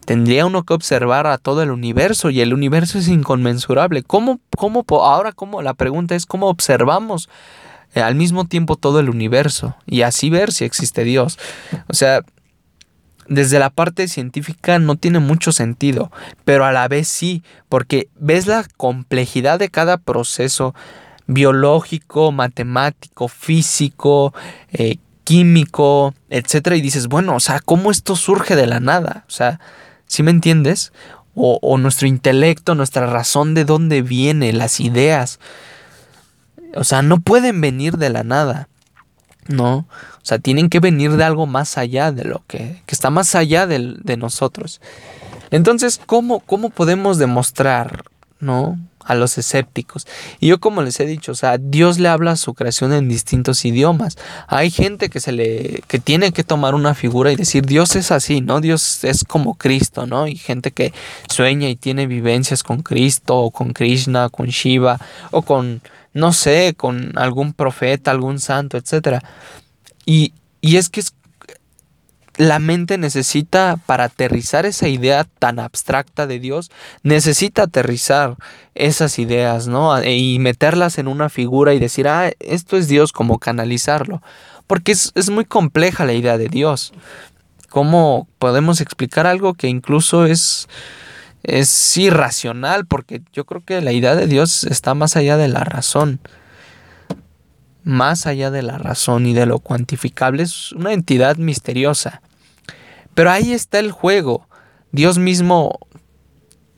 Tendría 0.06 0.48
uno 0.48 0.64
que 0.64 0.74
observar 0.74 1.28
a 1.28 1.38
todo 1.38 1.62
el 1.62 1.70
universo 1.70 2.32
y 2.32 2.42
el 2.42 2.56
universo 2.56 2.98
es 2.98 3.08
inconmensurable. 3.08 4.02
¿Cómo, 4.02 4.40
cómo, 4.58 4.84
ahora, 4.90 5.32
cómo, 5.32 5.62
la 5.62 5.76
pregunta 5.76 6.16
es 6.16 6.26
cómo 6.26 6.48
observamos 6.48 7.30
eh, 7.94 8.02
al 8.02 8.16
mismo 8.16 8.46
tiempo 8.46 8.78
todo 8.78 9.00
el 9.00 9.12
universo 9.12 9.76
y 9.86 10.02
así 10.02 10.32
ver 10.32 10.52
si 10.52 10.66
existe 10.66 11.04
Dios? 11.04 11.38
O 11.88 11.94
sea, 11.94 12.24
desde 13.30 13.60
la 13.60 13.70
parte 13.70 14.08
científica 14.08 14.80
no 14.80 14.96
tiene 14.96 15.20
mucho 15.20 15.52
sentido, 15.52 16.12
pero 16.44 16.66
a 16.66 16.72
la 16.72 16.88
vez 16.88 17.08
sí, 17.08 17.44
porque 17.70 18.10
ves 18.16 18.48
la 18.48 18.66
complejidad 18.76 19.60
de 19.60 19.70
cada 19.70 19.98
proceso 19.98 20.74
biológico, 21.28 22.32
matemático, 22.32 23.28
físico, 23.28 24.34
eh, 24.72 24.98
químico, 25.24 26.16
etcétera, 26.30 26.76
y 26.76 26.82
dices, 26.82 27.08
bueno, 27.08 27.36
o 27.36 27.40
sea, 27.40 27.60
¿cómo 27.60 27.92
esto 27.92 28.16
surge 28.16 28.56
de 28.56 28.66
la 28.66 28.80
nada? 28.80 29.26
O 29.28 29.32
sea, 29.32 29.60
¿sí 30.08 30.24
me 30.24 30.32
entiendes? 30.32 30.92
O, 31.36 31.60
o 31.62 31.78
nuestro 31.78 32.08
intelecto, 32.08 32.74
nuestra 32.74 33.06
razón 33.06 33.54
de 33.54 33.64
dónde 33.64 34.02
viene, 34.02 34.52
las 34.54 34.80
ideas. 34.80 35.40
O 36.74 36.84
sea, 36.84 37.04
no 37.04 37.20
pueden 37.20 37.62
venir 37.62 37.98
de 37.98 38.10
la 38.10 38.24
nada. 38.24 38.70
¿No? 39.50 39.78
O 39.78 40.26
sea, 40.26 40.40
tienen 40.40 40.70
que 40.70 40.80
venir 40.80 41.12
de 41.18 41.24
algo 41.24 41.48
más 41.48 41.78
allá 41.78 42.12
de 42.12 42.24
lo 42.24 42.44
que, 42.48 42.82
que 42.86 42.96
está 42.96 43.10
más 43.10 43.36
allá 43.36 43.68
de, 43.68 43.96
de 44.02 44.16
nosotros. 44.16 44.80
Entonces, 45.52 46.00
¿cómo, 46.06 46.40
¿cómo 46.40 46.70
podemos 46.70 47.18
demostrar, 47.18 48.04
¿no? 48.40 48.80
A 49.04 49.16
los 49.16 49.40
escépticos. 49.40 50.06
Y 50.40 50.48
yo 50.50 50.60
como 50.60 50.84
les 50.84 51.00
he 51.00 51.08
dicho, 51.08 51.32
o 51.32 51.36
sea, 51.36 51.58
Dios 51.58 51.98
le 51.98 52.10
habla 52.10 52.34
a 52.34 52.36
su 52.36 52.54
creación 52.54 52.94
en 52.94 53.10
distintos 53.10 53.66
idiomas. 53.66 54.18
Hay 54.48 54.70
gente 54.70 55.10
que 55.10 55.20
se 55.20 55.32
le 55.32 55.82
que 55.88 55.98
tiene 55.98 56.32
que 56.32 56.44
tomar 56.44 56.76
una 56.76 56.94
figura 56.94 57.32
y 57.32 57.36
decir, 57.36 57.66
Dios 57.66 57.96
es 57.96 58.12
así, 58.12 58.42
¿no? 58.42 58.62
Dios 58.62 59.04
es 59.04 59.24
como 59.24 59.56
Cristo, 59.56 60.06
¿no? 60.06 60.28
Y 60.28 60.36
gente 60.36 60.70
que 60.70 60.94
sueña 61.28 61.70
y 61.70 61.76
tiene 61.76 62.06
vivencias 62.06 62.62
con 62.62 62.84
Cristo 62.84 63.36
o 63.38 63.50
con 63.50 63.74
Krishna, 63.74 64.30
con 64.30 64.46
Shiva 64.46 65.00
o 65.32 65.42
con 65.42 65.82
no 66.14 66.34
sé, 66.34 66.74
con 66.76 67.18
algún 67.18 67.54
profeta, 67.54 68.12
algún 68.12 68.40
santo, 68.40 68.78
etc. 68.78 69.24
Y, 70.06 70.34
y 70.62 70.78
es 70.78 70.90
que 70.90 71.02
la 72.40 72.60
mente 72.60 72.98
necesita, 72.98 73.78
para 73.86 74.06
aterrizar 74.06 74.66
esa 74.66 74.88
idea 74.88 75.26
tan 75.26 75.60
abstracta 75.60 76.26
de 76.26 76.40
Dios, 76.40 76.72
necesita 77.04 77.64
aterrizar 77.64 78.38
esas 78.76 79.20
ideas, 79.20 79.68
¿no? 79.68 80.02
Y 80.02 80.40
meterlas 80.40 81.00
en 81.00 81.10
una 81.10 81.28
figura 81.28 81.74
y 81.74 81.80
decir, 81.80 82.08
ah, 82.08 82.32
esto 82.40 82.78
es 82.78 82.88
Dios, 82.88 83.12
como 83.12 83.40
canalizarlo. 83.40 84.22
Porque 84.68 84.94
es, 84.94 85.12
es 85.16 85.30
muy 85.30 85.44
compleja 85.44 86.06
la 86.06 86.14
idea 86.14 86.38
de 86.38 86.48
Dios. 86.48 86.94
¿Cómo 87.70 88.30
podemos 88.40 88.80
explicar 88.80 89.28
algo 89.28 89.54
que 89.54 89.68
incluso 89.68 90.26
es 90.26 90.70
es 91.44 91.98
irracional 91.98 92.86
porque 92.86 93.22
yo 93.34 93.46
creo 93.46 93.64
que 93.64 93.82
la 93.82 93.92
idea 93.92 94.16
de 94.16 94.28
Dios 94.28 94.64
está 94.64 94.94
más 94.94 95.16
allá 95.16 95.38
de 95.38 95.48
la 95.48 95.64
razón. 95.64 96.20
Más 97.84 98.28
allá 98.28 98.52
de 98.52 98.62
la 98.62 98.78
razón 98.78 99.26
y 99.26 99.34
de 99.34 99.46
lo 99.46 99.60
cuantificable 99.60 100.44
es 100.44 100.74
una 100.74 100.94
entidad 100.94 101.38
misteriosa. 101.38 102.22
Pero 103.14 103.32
ahí 103.32 103.54
está 103.54 103.80
el 103.80 103.92
juego. 103.92 104.48
Dios 104.92 105.18
mismo 105.18 105.80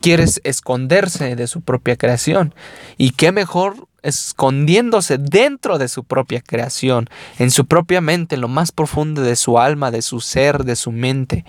quiere 0.00 0.24
esconderse 0.44 1.36
de 1.36 1.46
su 1.46 1.62
propia 1.62 1.96
creación. 1.96 2.54
Y 2.98 3.10
qué 3.10 3.32
mejor 3.32 3.88
escondiéndose 4.02 5.16
dentro 5.16 5.78
de 5.78 5.88
su 5.88 6.04
propia 6.04 6.40
creación, 6.40 7.08
en 7.38 7.50
su 7.50 7.66
propia 7.66 8.00
mente, 8.00 8.34
en 8.34 8.40
lo 8.40 8.48
más 8.48 8.72
profundo 8.72 9.22
de 9.22 9.36
su 9.36 9.58
alma, 9.58 9.90
de 9.90 10.02
su 10.02 10.20
ser, 10.20 10.64
de 10.64 10.76
su 10.76 10.90
mente. 10.92 11.44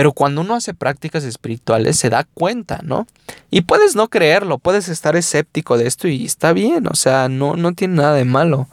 Pero 0.00 0.14
cuando 0.14 0.40
uno 0.40 0.54
hace 0.54 0.72
prácticas 0.72 1.24
espirituales 1.24 1.98
se 1.98 2.08
da 2.08 2.24
cuenta, 2.24 2.80
¿no? 2.82 3.06
Y 3.50 3.60
puedes 3.60 3.96
no 3.96 4.08
creerlo, 4.08 4.56
puedes 4.56 4.88
estar 4.88 5.14
escéptico 5.14 5.76
de 5.76 5.86
esto 5.86 6.08
y 6.08 6.24
está 6.24 6.54
bien, 6.54 6.86
o 6.86 6.94
sea, 6.94 7.28
no, 7.28 7.54
no 7.54 7.74
tiene 7.74 7.96
nada 7.96 8.14
de 8.14 8.24
malo. 8.24 8.66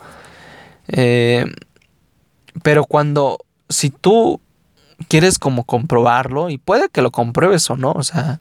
Eh, 0.88 1.46
pero 2.64 2.86
cuando, 2.86 3.40
si 3.68 3.90
tú 3.90 4.40
quieres 5.10 5.38
como 5.38 5.66
comprobarlo, 5.66 6.50
y 6.50 6.60
puede 6.60 6.88
que 6.88 7.02
lo 7.02 7.12
compruebes 7.12 7.70
o 7.70 7.76
no, 7.76 7.92
o 7.92 8.04
sea, 8.04 8.40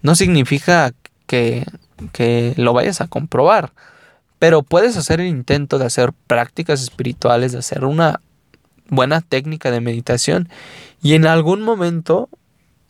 no 0.00 0.14
significa 0.14 0.94
que, 1.26 1.66
que 2.12 2.54
lo 2.56 2.72
vayas 2.72 3.02
a 3.02 3.08
comprobar, 3.08 3.74
pero 4.38 4.62
puedes 4.62 4.96
hacer 4.96 5.20
el 5.20 5.26
intento 5.26 5.78
de 5.78 5.84
hacer 5.84 6.14
prácticas 6.26 6.80
espirituales, 6.80 7.52
de 7.52 7.58
hacer 7.58 7.84
una 7.84 8.22
buena 8.92 9.22
técnica 9.22 9.70
de 9.70 9.80
meditación 9.80 10.50
y 11.02 11.14
en 11.14 11.26
algún 11.26 11.62
momento 11.62 12.28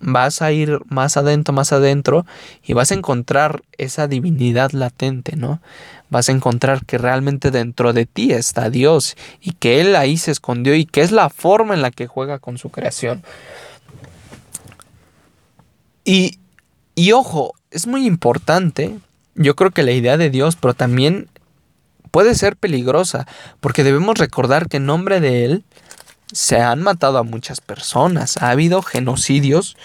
vas 0.00 0.42
a 0.42 0.50
ir 0.50 0.80
más 0.88 1.16
adentro, 1.16 1.54
más 1.54 1.72
adentro 1.72 2.26
y 2.64 2.72
vas 2.72 2.90
a 2.90 2.94
encontrar 2.94 3.62
esa 3.78 4.08
divinidad 4.08 4.72
latente, 4.72 5.36
¿no? 5.36 5.62
Vas 6.10 6.28
a 6.28 6.32
encontrar 6.32 6.84
que 6.84 6.98
realmente 6.98 7.52
dentro 7.52 7.92
de 7.92 8.04
ti 8.04 8.32
está 8.32 8.68
Dios 8.68 9.16
y 9.40 9.52
que 9.52 9.80
Él 9.80 9.94
ahí 9.94 10.18
se 10.18 10.32
escondió 10.32 10.74
y 10.74 10.84
que 10.86 11.02
es 11.02 11.12
la 11.12 11.30
forma 11.30 11.72
en 11.72 11.82
la 11.82 11.92
que 11.92 12.08
juega 12.08 12.40
con 12.40 12.58
su 12.58 12.70
creación. 12.70 13.22
Y, 16.04 16.40
y 16.96 17.12
ojo, 17.12 17.54
es 17.70 17.86
muy 17.86 18.06
importante, 18.06 18.98
yo 19.36 19.54
creo 19.54 19.70
que 19.70 19.84
la 19.84 19.92
idea 19.92 20.16
de 20.16 20.30
Dios, 20.30 20.56
pero 20.56 20.74
también 20.74 21.28
puede 22.10 22.34
ser 22.34 22.56
peligrosa, 22.56 23.28
porque 23.60 23.84
debemos 23.84 24.18
recordar 24.18 24.68
que 24.68 24.78
en 24.78 24.86
nombre 24.86 25.20
de 25.20 25.44
Él 25.44 25.64
se 26.32 26.60
han 26.60 26.82
matado 26.82 27.18
a 27.18 27.22
muchas 27.22 27.60
personas. 27.60 28.36
Ha 28.38 28.50
habido 28.50 28.82
genocidios 28.82 29.76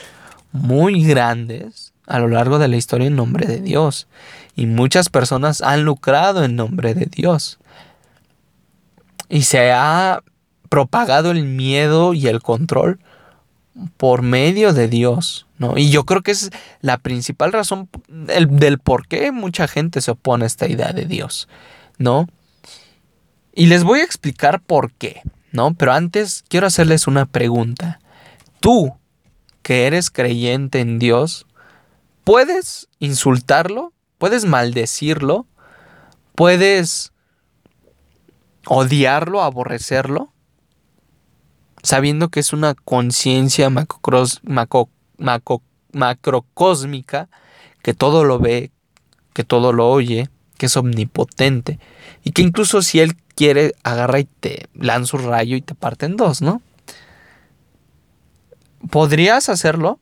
muy 0.52 1.04
grandes 1.04 1.94
a 2.08 2.20
lo 2.20 2.30
largo 2.30 2.58
de 2.58 2.70
la 2.70 2.78
historia 2.78 3.08
en 3.08 3.16
nombre 3.16 3.46
de 3.46 3.60
Dios. 3.60 4.08
Y 4.56 4.66
muchas 4.66 5.10
personas 5.10 5.62
han 5.62 5.84
lucrado 5.84 6.44
en 6.44 6.56
nombre 6.56 6.94
de 6.94 7.06
Dios. 7.06 7.60
Y 9.30 9.44
se 9.44 9.72
ha 9.72 10.24
propagado 10.70 11.32
el 11.32 11.44
miedo 11.44 12.14
y 12.14 12.28
el 12.28 12.42
control 12.42 13.00
por 13.98 14.22
medio 14.22 14.74
de 14.74 14.88
Dios. 14.88 15.46
¿no? 15.58 15.78
Y 15.78 15.92
yo 15.92 16.06
creo 16.06 16.22
que 16.22 16.32
es 16.32 16.50
la 16.82 16.98
principal 16.98 17.52
razón 17.52 17.90
del 18.08 18.80
por 18.80 19.08
qué 19.08 19.32
mucha 19.32 19.68
gente 19.68 20.02
se 20.02 20.12
opone 20.12 20.46
a 20.46 20.48
esta 20.48 20.68
idea 20.68 20.94
de 20.94 21.06
Dios. 21.06 21.48
¿no? 21.98 22.28
Y 23.54 23.68
les 23.68 23.84
voy 23.84 24.00
a 24.00 24.04
explicar 24.04 24.62
por 24.62 24.92
qué. 24.94 25.22
¿No? 25.58 25.74
Pero 25.74 25.92
antes 25.92 26.46
quiero 26.48 26.68
hacerles 26.68 27.08
una 27.08 27.26
pregunta. 27.26 28.00
Tú, 28.60 28.96
que 29.64 29.88
eres 29.88 30.12
creyente 30.12 30.80
en 30.80 31.00
Dios, 31.00 31.48
¿puedes 32.24 32.88
insultarlo? 33.00 33.92
¿Puedes 34.20 34.46
maldecirlo? 34.46 35.48
¿Puedes 36.36 37.12
odiarlo, 38.68 39.42
aborrecerlo? 39.42 40.32
Sabiendo 41.82 42.30
que 42.30 42.40
es 42.40 42.54
una 42.54 42.76
conciencia 42.76 43.72
macrocósmica 45.92 47.30
que 47.82 47.94
todo 47.96 48.24
lo 48.26 48.38
ve, 48.38 48.72
que 49.34 49.44
todo 49.44 49.74
lo 49.74 49.90
oye, 49.90 50.30
que 50.60 50.68
es 50.68 50.78
omnipotente 50.78 51.80
y 52.24 52.32
que 52.32 52.44
incluso 52.44 52.84
si 52.84 53.00
él 53.00 53.18
quiere, 53.38 53.76
agarra 53.84 54.20
y 54.20 54.26
te 54.26 54.68
lanza 54.74 55.16
un 55.16 55.26
rayo 55.26 55.56
y 55.56 55.62
te 55.62 55.76
parte 55.76 56.08
en 56.08 56.18
dos, 56.18 56.42
¿no? 56.42 56.62
¿Podrías 58.90 59.48
hacerlo? 59.48 60.00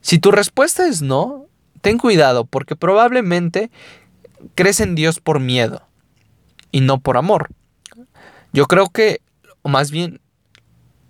Si 0.00 0.18
tu 0.18 0.30
respuesta 0.30 0.86
es 0.88 1.02
no, 1.02 1.44
ten 1.82 1.98
cuidado 1.98 2.46
porque 2.46 2.74
probablemente 2.74 3.70
crees 4.54 4.80
en 4.80 4.94
Dios 4.94 5.20
por 5.20 5.40
miedo 5.40 5.82
y 6.72 6.80
no 6.80 7.00
por 7.00 7.18
amor. 7.18 7.50
Yo 8.54 8.66
creo 8.66 8.88
que, 8.88 9.20
o 9.60 9.68
más 9.68 9.90
bien, 9.90 10.20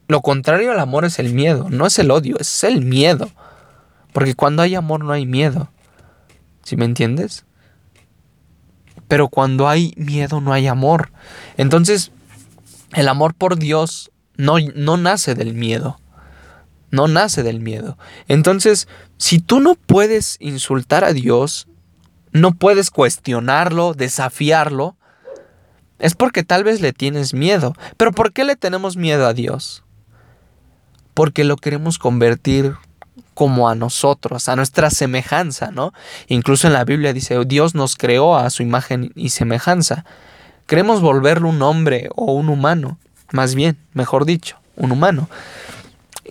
lo 0.08 0.22
contrario 0.22 0.72
al 0.72 0.80
amor 0.80 1.04
es 1.04 1.20
el 1.20 1.32
miedo, 1.32 1.68
no 1.70 1.86
es 1.86 1.98
el 2.00 2.10
odio, 2.10 2.36
es 2.40 2.64
el 2.64 2.84
miedo. 2.84 3.30
Porque 4.12 4.34
cuando 4.34 4.62
hay 4.62 4.74
amor 4.74 5.04
no 5.04 5.12
hay 5.12 5.24
miedo. 5.24 5.70
¿Sí 6.64 6.76
me 6.76 6.84
entiendes? 6.84 7.44
Pero 9.08 9.28
cuando 9.28 9.68
hay 9.68 9.92
miedo 9.96 10.40
no 10.40 10.52
hay 10.52 10.66
amor. 10.66 11.12
Entonces, 11.56 12.12
el 12.92 13.08
amor 13.08 13.34
por 13.34 13.58
Dios 13.58 14.10
no, 14.36 14.56
no 14.74 14.96
nace 14.96 15.34
del 15.34 15.54
miedo. 15.54 16.00
No 16.90 17.08
nace 17.08 17.42
del 17.42 17.60
miedo. 17.60 17.98
Entonces, 18.28 18.88
si 19.16 19.40
tú 19.40 19.60
no 19.60 19.74
puedes 19.74 20.36
insultar 20.40 21.04
a 21.04 21.12
Dios, 21.12 21.66
no 22.32 22.52
puedes 22.52 22.90
cuestionarlo, 22.90 23.94
desafiarlo, 23.94 24.96
es 25.98 26.14
porque 26.14 26.42
tal 26.42 26.64
vez 26.64 26.80
le 26.80 26.92
tienes 26.92 27.34
miedo. 27.34 27.74
Pero 27.96 28.12
¿por 28.12 28.32
qué 28.32 28.44
le 28.44 28.56
tenemos 28.56 28.96
miedo 28.96 29.26
a 29.26 29.32
Dios? 29.32 29.84
Porque 31.14 31.44
lo 31.44 31.56
queremos 31.56 31.98
convertir 31.98 32.74
como 33.34 33.68
a 33.68 33.74
nosotros, 33.74 34.48
a 34.48 34.56
nuestra 34.56 34.90
semejanza, 34.90 35.70
¿no? 35.70 35.92
Incluso 36.28 36.66
en 36.66 36.72
la 36.72 36.84
Biblia 36.84 37.12
dice, 37.12 37.38
Dios 37.44 37.74
nos 37.74 37.96
creó 37.96 38.36
a 38.36 38.48
su 38.50 38.62
imagen 38.62 39.12
y 39.14 39.30
semejanza. 39.30 40.04
Queremos 40.66 41.00
volverlo 41.00 41.48
un 41.48 41.60
hombre 41.62 42.08
o 42.14 42.32
un 42.32 42.48
humano, 42.48 42.98
más 43.32 43.54
bien, 43.54 43.76
mejor 43.92 44.24
dicho, 44.24 44.58
un 44.76 44.92
humano. 44.92 45.28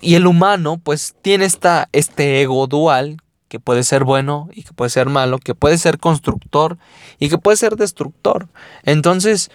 Y 0.01 0.15
el 0.15 0.25
humano 0.25 0.79
pues 0.83 1.15
tiene 1.21 1.45
esta, 1.45 1.87
este 1.91 2.41
ego 2.41 2.67
dual 2.67 3.17
que 3.47 3.59
puede 3.59 3.83
ser 3.83 4.03
bueno 4.03 4.49
y 4.51 4.63
que 4.63 4.73
puede 4.73 4.89
ser 4.89 5.09
malo, 5.09 5.37
que 5.37 5.53
puede 5.53 5.77
ser 5.77 5.99
constructor 5.99 6.79
y 7.19 7.29
que 7.29 7.37
puede 7.37 7.55
ser 7.55 7.75
destructor. 7.75 8.47
Entonces, 8.81 9.51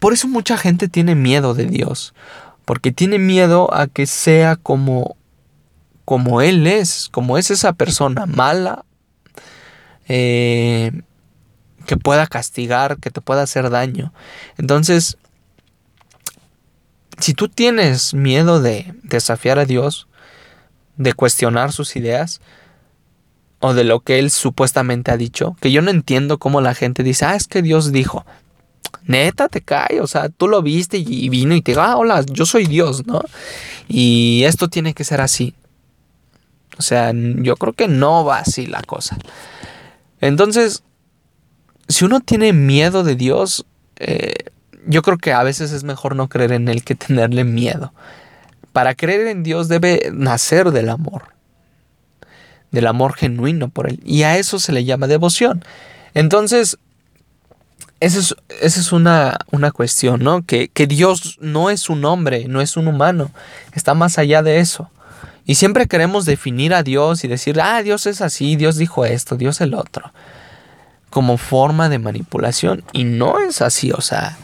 por 0.00 0.12
eso 0.12 0.28
mucha 0.28 0.56
gente 0.56 0.88
tiene 0.88 1.14
miedo 1.14 1.52
de 1.52 1.66
Dios, 1.66 2.14
porque 2.64 2.92
tiene 2.92 3.18
miedo 3.18 3.72
a 3.74 3.88
que 3.88 4.06
sea 4.06 4.56
como 4.56 5.15
como 6.06 6.40
él 6.40 6.68
es, 6.68 7.08
como 7.10 7.36
es 7.36 7.50
esa 7.50 7.72
persona 7.72 8.26
mala, 8.26 8.84
eh, 10.08 10.92
que 11.84 11.96
pueda 11.96 12.28
castigar, 12.28 12.98
que 12.98 13.10
te 13.10 13.20
pueda 13.20 13.42
hacer 13.42 13.70
daño. 13.70 14.12
Entonces, 14.56 15.18
si 17.18 17.34
tú 17.34 17.48
tienes 17.48 18.14
miedo 18.14 18.62
de 18.62 18.94
desafiar 19.02 19.58
a 19.58 19.64
Dios, 19.64 20.06
de 20.96 21.12
cuestionar 21.12 21.72
sus 21.72 21.96
ideas 21.96 22.40
o 23.58 23.74
de 23.74 23.82
lo 23.82 23.98
que 23.98 24.20
él 24.20 24.30
supuestamente 24.30 25.10
ha 25.10 25.16
dicho, 25.16 25.56
que 25.60 25.72
yo 25.72 25.82
no 25.82 25.90
entiendo 25.90 26.38
cómo 26.38 26.60
la 26.60 26.74
gente 26.74 27.02
dice, 27.02 27.24
ah, 27.24 27.34
es 27.34 27.48
que 27.48 27.62
Dios 27.62 27.90
dijo, 27.90 28.24
neta 29.06 29.48
te 29.48 29.60
cae, 29.60 30.00
o 30.00 30.06
sea, 30.06 30.28
tú 30.28 30.46
lo 30.46 30.62
viste 30.62 30.98
y 30.98 31.28
vino 31.30 31.56
y 31.56 31.62
te 31.62 31.72
dijo, 31.72 31.82
ah, 31.82 31.96
hola, 31.96 32.24
yo 32.30 32.46
soy 32.46 32.66
Dios, 32.66 33.08
¿no? 33.08 33.22
Y 33.88 34.44
esto 34.44 34.68
tiene 34.68 34.94
que 34.94 35.02
ser 35.02 35.20
así. 35.20 35.52
O 36.78 36.82
sea, 36.82 37.12
yo 37.14 37.56
creo 37.56 37.72
que 37.72 37.88
no 37.88 38.24
va 38.24 38.38
así 38.38 38.66
la 38.66 38.82
cosa. 38.82 39.16
Entonces, 40.20 40.82
si 41.88 42.04
uno 42.04 42.20
tiene 42.20 42.52
miedo 42.52 43.02
de 43.02 43.14
Dios, 43.14 43.66
eh, 43.96 44.50
yo 44.86 45.02
creo 45.02 45.18
que 45.18 45.32
a 45.32 45.42
veces 45.42 45.72
es 45.72 45.84
mejor 45.84 46.16
no 46.16 46.28
creer 46.28 46.52
en 46.52 46.68
Él 46.68 46.84
que 46.84 46.94
tenerle 46.94 47.44
miedo. 47.44 47.92
Para 48.72 48.94
creer 48.94 49.26
en 49.28 49.42
Dios 49.42 49.68
debe 49.68 50.10
nacer 50.12 50.70
del 50.70 50.90
amor, 50.90 51.34
del 52.70 52.86
amor 52.86 53.14
genuino 53.14 53.68
por 53.68 53.88
Él. 53.88 54.00
Y 54.04 54.22
a 54.22 54.36
eso 54.36 54.58
se 54.58 54.72
le 54.72 54.84
llama 54.84 55.06
devoción. 55.06 55.64
Entonces, 56.14 56.78
esa 58.00 58.18
es, 58.18 58.34
es 58.60 58.92
una, 58.92 59.38
una, 59.50 59.70
cuestión, 59.70 60.22
¿no? 60.22 60.42
Que, 60.44 60.68
que, 60.68 60.86
Dios 60.86 61.38
no 61.40 61.70
es 61.70 61.88
un 61.88 62.04
hombre, 62.04 62.46
no 62.46 62.60
es 62.60 62.76
un 62.76 62.88
humano, 62.88 63.30
está 63.72 63.94
más 63.94 64.18
allá 64.18 64.42
de 64.42 64.58
eso. 64.58 64.90
Y 65.46 65.54
siempre 65.54 65.86
queremos 65.86 66.24
definir 66.24 66.74
a 66.74 66.82
Dios 66.82 67.22
y 67.22 67.28
decir, 67.28 67.60
ah, 67.60 67.80
Dios 67.82 68.06
es 68.06 68.20
así, 68.20 68.56
Dios 68.56 68.76
dijo 68.76 69.04
esto, 69.04 69.36
Dios 69.36 69.60
el 69.60 69.74
otro, 69.74 70.12
como 71.08 71.38
forma 71.38 71.88
de 71.88 72.00
manipulación. 72.00 72.82
Y 72.92 73.04
no 73.04 73.38
es 73.38 73.62
así, 73.62 73.92
o 73.92 74.00
sea, 74.00 74.36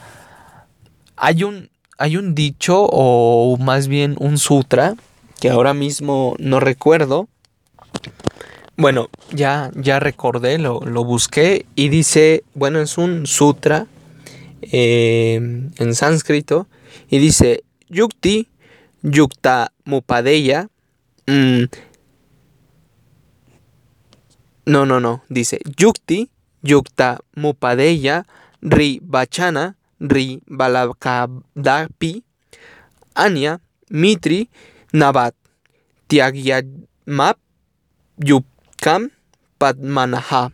hay 1.17 1.43
un, 1.43 1.71
hay 1.99 2.17
un 2.17 2.37
dicho 2.37 2.87
o 2.89 3.57
más 3.59 3.89
bien 3.89 4.17
un 4.21 4.39
sutra 4.39 4.95
que 5.41 5.51
ahora 5.51 5.75
mismo 5.75 6.37
no 6.39 6.61
recuerdo. 6.61 7.29
Bueno, 8.77 9.11
ya, 9.33 9.73
ya 9.75 9.99
recordé, 9.99 10.59
lo, 10.59 10.81
busqué 11.05 11.67
y 11.75 11.89
dice, 11.89 12.45
bueno, 12.55 12.81
es 12.81 12.97
un 12.97 13.27
sutra 13.27 13.87
eh, 14.63 15.35
en 15.35 15.95
sánscrito 15.97 16.69
y 17.11 17.19
dice, 17.19 17.65
Yukti, 17.89 18.49
Yukta 19.03 19.73
Mupadeya. 19.85 20.69
Mm, 21.27 21.65
no, 24.67 24.87
no, 24.87 25.01
no, 25.01 25.23
dice 25.29 25.61
Yukti, 25.77 26.31
Yukta 26.63 27.21
Mupadeya, 27.35 28.27
Ri 28.61 29.01
Bachana, 29.03 29.77
Ri 30.01 30.43
Balakadapi, 30.47 32.25
Anya, 33.15 33.61
Mitri, 33.89 34.51
Nabat, 34.93 35.35
Tiagyamap, 36.09 37.39
Yupkam, 38.19 39.11
Padmanaha. 39.59 40.53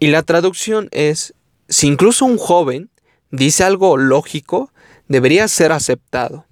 Y 0.00 0.08
la 0.08 0.22
traducción 0.22 0.88
es, 0.90 1.34
si 1.68 1.86
incluso 1.86 2.24
un 2.24 2.38
joven 2.38 2.90
dice 3.30 3.64
algo 3.64 3.96
lógico, 3.96 4.70
debería 5.08 5.48
ser 5.48 5.72
aceptado. 5.72 6.46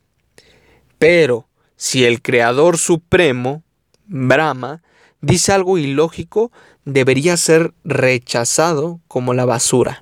Pero 0.98 1.48
si 1.82 2.04
el 2.04 2.22
Creador 2.22 2.78
Supremo, 2.78 3.64
Brahma, 4.06 4.84
dice 5.20 5.50
algo 5.50 5.78
ilógico, 5.78 6.52
debería 6.84 7.36
ser 7.36 7.74
rechazado 7.82 9.00
como 9.08 9.34
la 9.34 9.46
basura. 9.46 10.00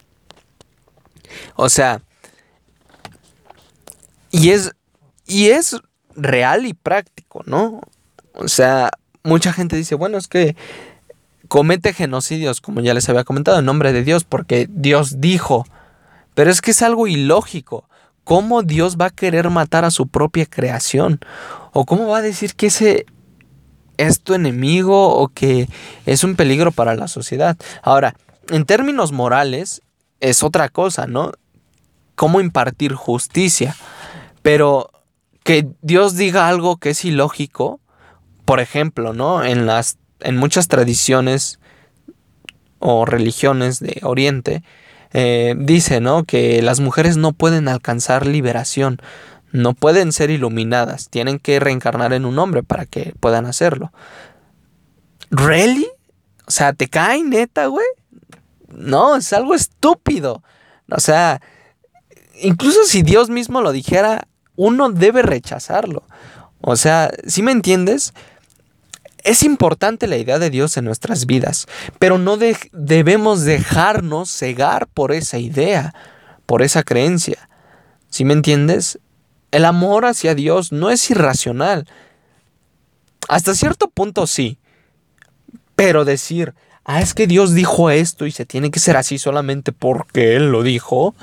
O 1.55 1.71
sea, 1.71 2.03
y 4.31 4.51
es, 4.51 4.73
y 5.27 5.47
es 5.49 5.81
real 6.15 6.67
y 6.67 6.75
práctico, 6.75 7.45
¿no? 7.47 7.81
O 8.35 8.49
sea, 8.49 8.91
mucha 9.23 9.55
gente 9.55 9.75
dice, 9.75 9.95
bueno, 9.95 10.19
es 10.19 10.29
que 10.29 10.57
comete 11.49 11.95
genocidios, 11.95 12.61
como 12.61 12.83
ya 12.83 12.93
les 12.93 13.09
había 13.09 13.25
comentado, 13.25 13.59
en 13.59 13.65
nombre 13.65 13.95
de 13.95 14.05
Dios, 14.05 14.25
porque 14.25 14.69
Dios 14.69 15.23
dijo, 15.23 15.65
pero 16.35 16.51
es 16.51 16.61
que 16.61 16.73
es 16.73 16.83
algo 16.83 17.07
ilógico. 17.07 17.89
¿Cómo 18.31 18.63
Dios 18.63 18.97
va 18.97 19.07
a 19.07 19.11
querer 19.11 19.51
matar 19.51 19.85
a 19.85 19.91
su 19.91 20.07
propia 20.07 20.47
creación? 20.47 21.19
¿O 21.73 21.85
cómo 21.85 22.07
va 22.07 22.19
a 22.19 22.23
decir 22.23 22.55
que 22.55 22.69
ese 22.69 23.07
es 23.97 24.21
tu 24.21 24.35
enemigo 24.35 25.17
o 25.17 25.27
que 25.27 25.69
es 26.07 26.23
un 26.23 26.37
peligro 26.37 26.71
para 26.71 26.95
la 26.95 27.09
sociedad? 27.09 27.57
Ahora, 27.83 28.15
en 28.51 28.67
términos 28.67 29.11
morales, 29.11 29.83
es 30.21 30.45
otra 30.45 30.69
cosa, 30.69 31.09
¿no? 31.09 31.33
Cómo 32.15 32.41
impartir 32.41 32.95
justicia. 32.95 33.75
Pero 34.43 34.93
que 35.43 35.67
Dios 35.83 36.15
diga 36.15 36.49
algo 36.49 36.77
que 36.77 36.91
es 36.91 37.05
ilógico, 37.05 37.81
por 38.45 38.61
ejemplo, 38.61 39.13
¿no? 39.13 39.43
En 39.43 39.67
las 39.67 39.99
en 40.21 40.37
muchas 40.37 40.69
tradiciones 40.69 41.59
o 42.79 43.07
religiones 43.07 43.81
de 43.81 43.99
Oriente 44.05 44.63
eh, 45.13 45.55
dice, 45.59 46.01
¿no? 46.01 46.25
Que 46.25 46.63
las 46.63 46.81
mujeres 46.81 47.17
no 47.17 47.33
pueden 47.33 47.69
alcanzar 47.69 48.27
liberación, 48.27 49.01
no 49.53 49.75
pueden 49.75 50.13
ser 50.13 50.31
iluminadas, 50.31 51.09
tienen 51.09 51.39
que 51.39 51.59
reencarnar 51.61 52.13
en 52.13 52.25
un 52.25 52.39
hombre 52.39 52.63
para 52.63 52.87
que 52.87 53.15
puedan 53.21 53.47
hacerlo. 53.47 53.93
¿Really? 55.31 55.89
O 56.47 56.51
sea, 56.51 56.73
¿te 56.73 56.89
cae 56.89 57.23
neta, 57.23 57.67
güey? 57.67 57.87
No, 58.69 59.17
es 59.17 59.33
algo 59.33 59.55
estúpido. 59.55 60.43
O 60.91 61.01
sea, 61.01 61.41
incluso 62.41 62.85
si 62.85 63.03
Dios 63.03 63.31
mismo 63.31 63.61
lo 63.61 63.73
dijera, 63.73 64.27
uno 64.57 64.91
debe 64.91 65.23
rechazarlo. 65.23 66.05
O 66.61 66.77
sea, 66.77 67.11
¿sí 67.27 67.43
me 67.43 67.53
entiendes? 67.53 68.13
Es 69.25 69.43
importante 69.43 70.07
la 70.07 70.17
idea 70.17 70.39
de 70.39 70.51
Dios 70.51 70.77
en 70.77 70.85
nuestras 70.85 71.27
vidas, 71.27 71.67
pero 71.99 72.19
no 72.19 72.39
debemos 72.73 73.43
dejarnos 73.43 74.31
cegar 74.31 74.87
por 74.87 75.13
esa 75.13 75.39
idea, 75.39 75.95
por 76.47 76.63
esa 76.63 76.83
creencia. 76.83 77.49
¿Sí 78.09 78.25
me 78.25 78.33
entiendes? 78.33 78.99
El 79.51 79.65
amor 79.65 80.05
hacia 80.05 80.35
Dios 80.35 80.73
no 80.73 80.91
es 80.91 81.11
irracional. 81.11 81.87
Hasta 83.29 83.55
cierto 83.55 83.89
punto 83.89 84.27
sí. 84.27 84.59
Pero 85.77 86.05
decir, 86.05 86.55
ah, 86.85 87.01
es 87.01 87.15
que 87.15 87.27
Dios 87.27 87.55
dijo 87.55 87.91
esto 87.91 88.27
y 88.27 88.33
se 88.33 88.47
tiene 88.47 88.71
que 88.71 88.81
ser 88.81 88.97
así 88.97 89.19
solamente 89.19 89.73
porque 89.73 90.37
Él 90.37 90.51
lo 90.51 90.63
dijo. 90.63 91.15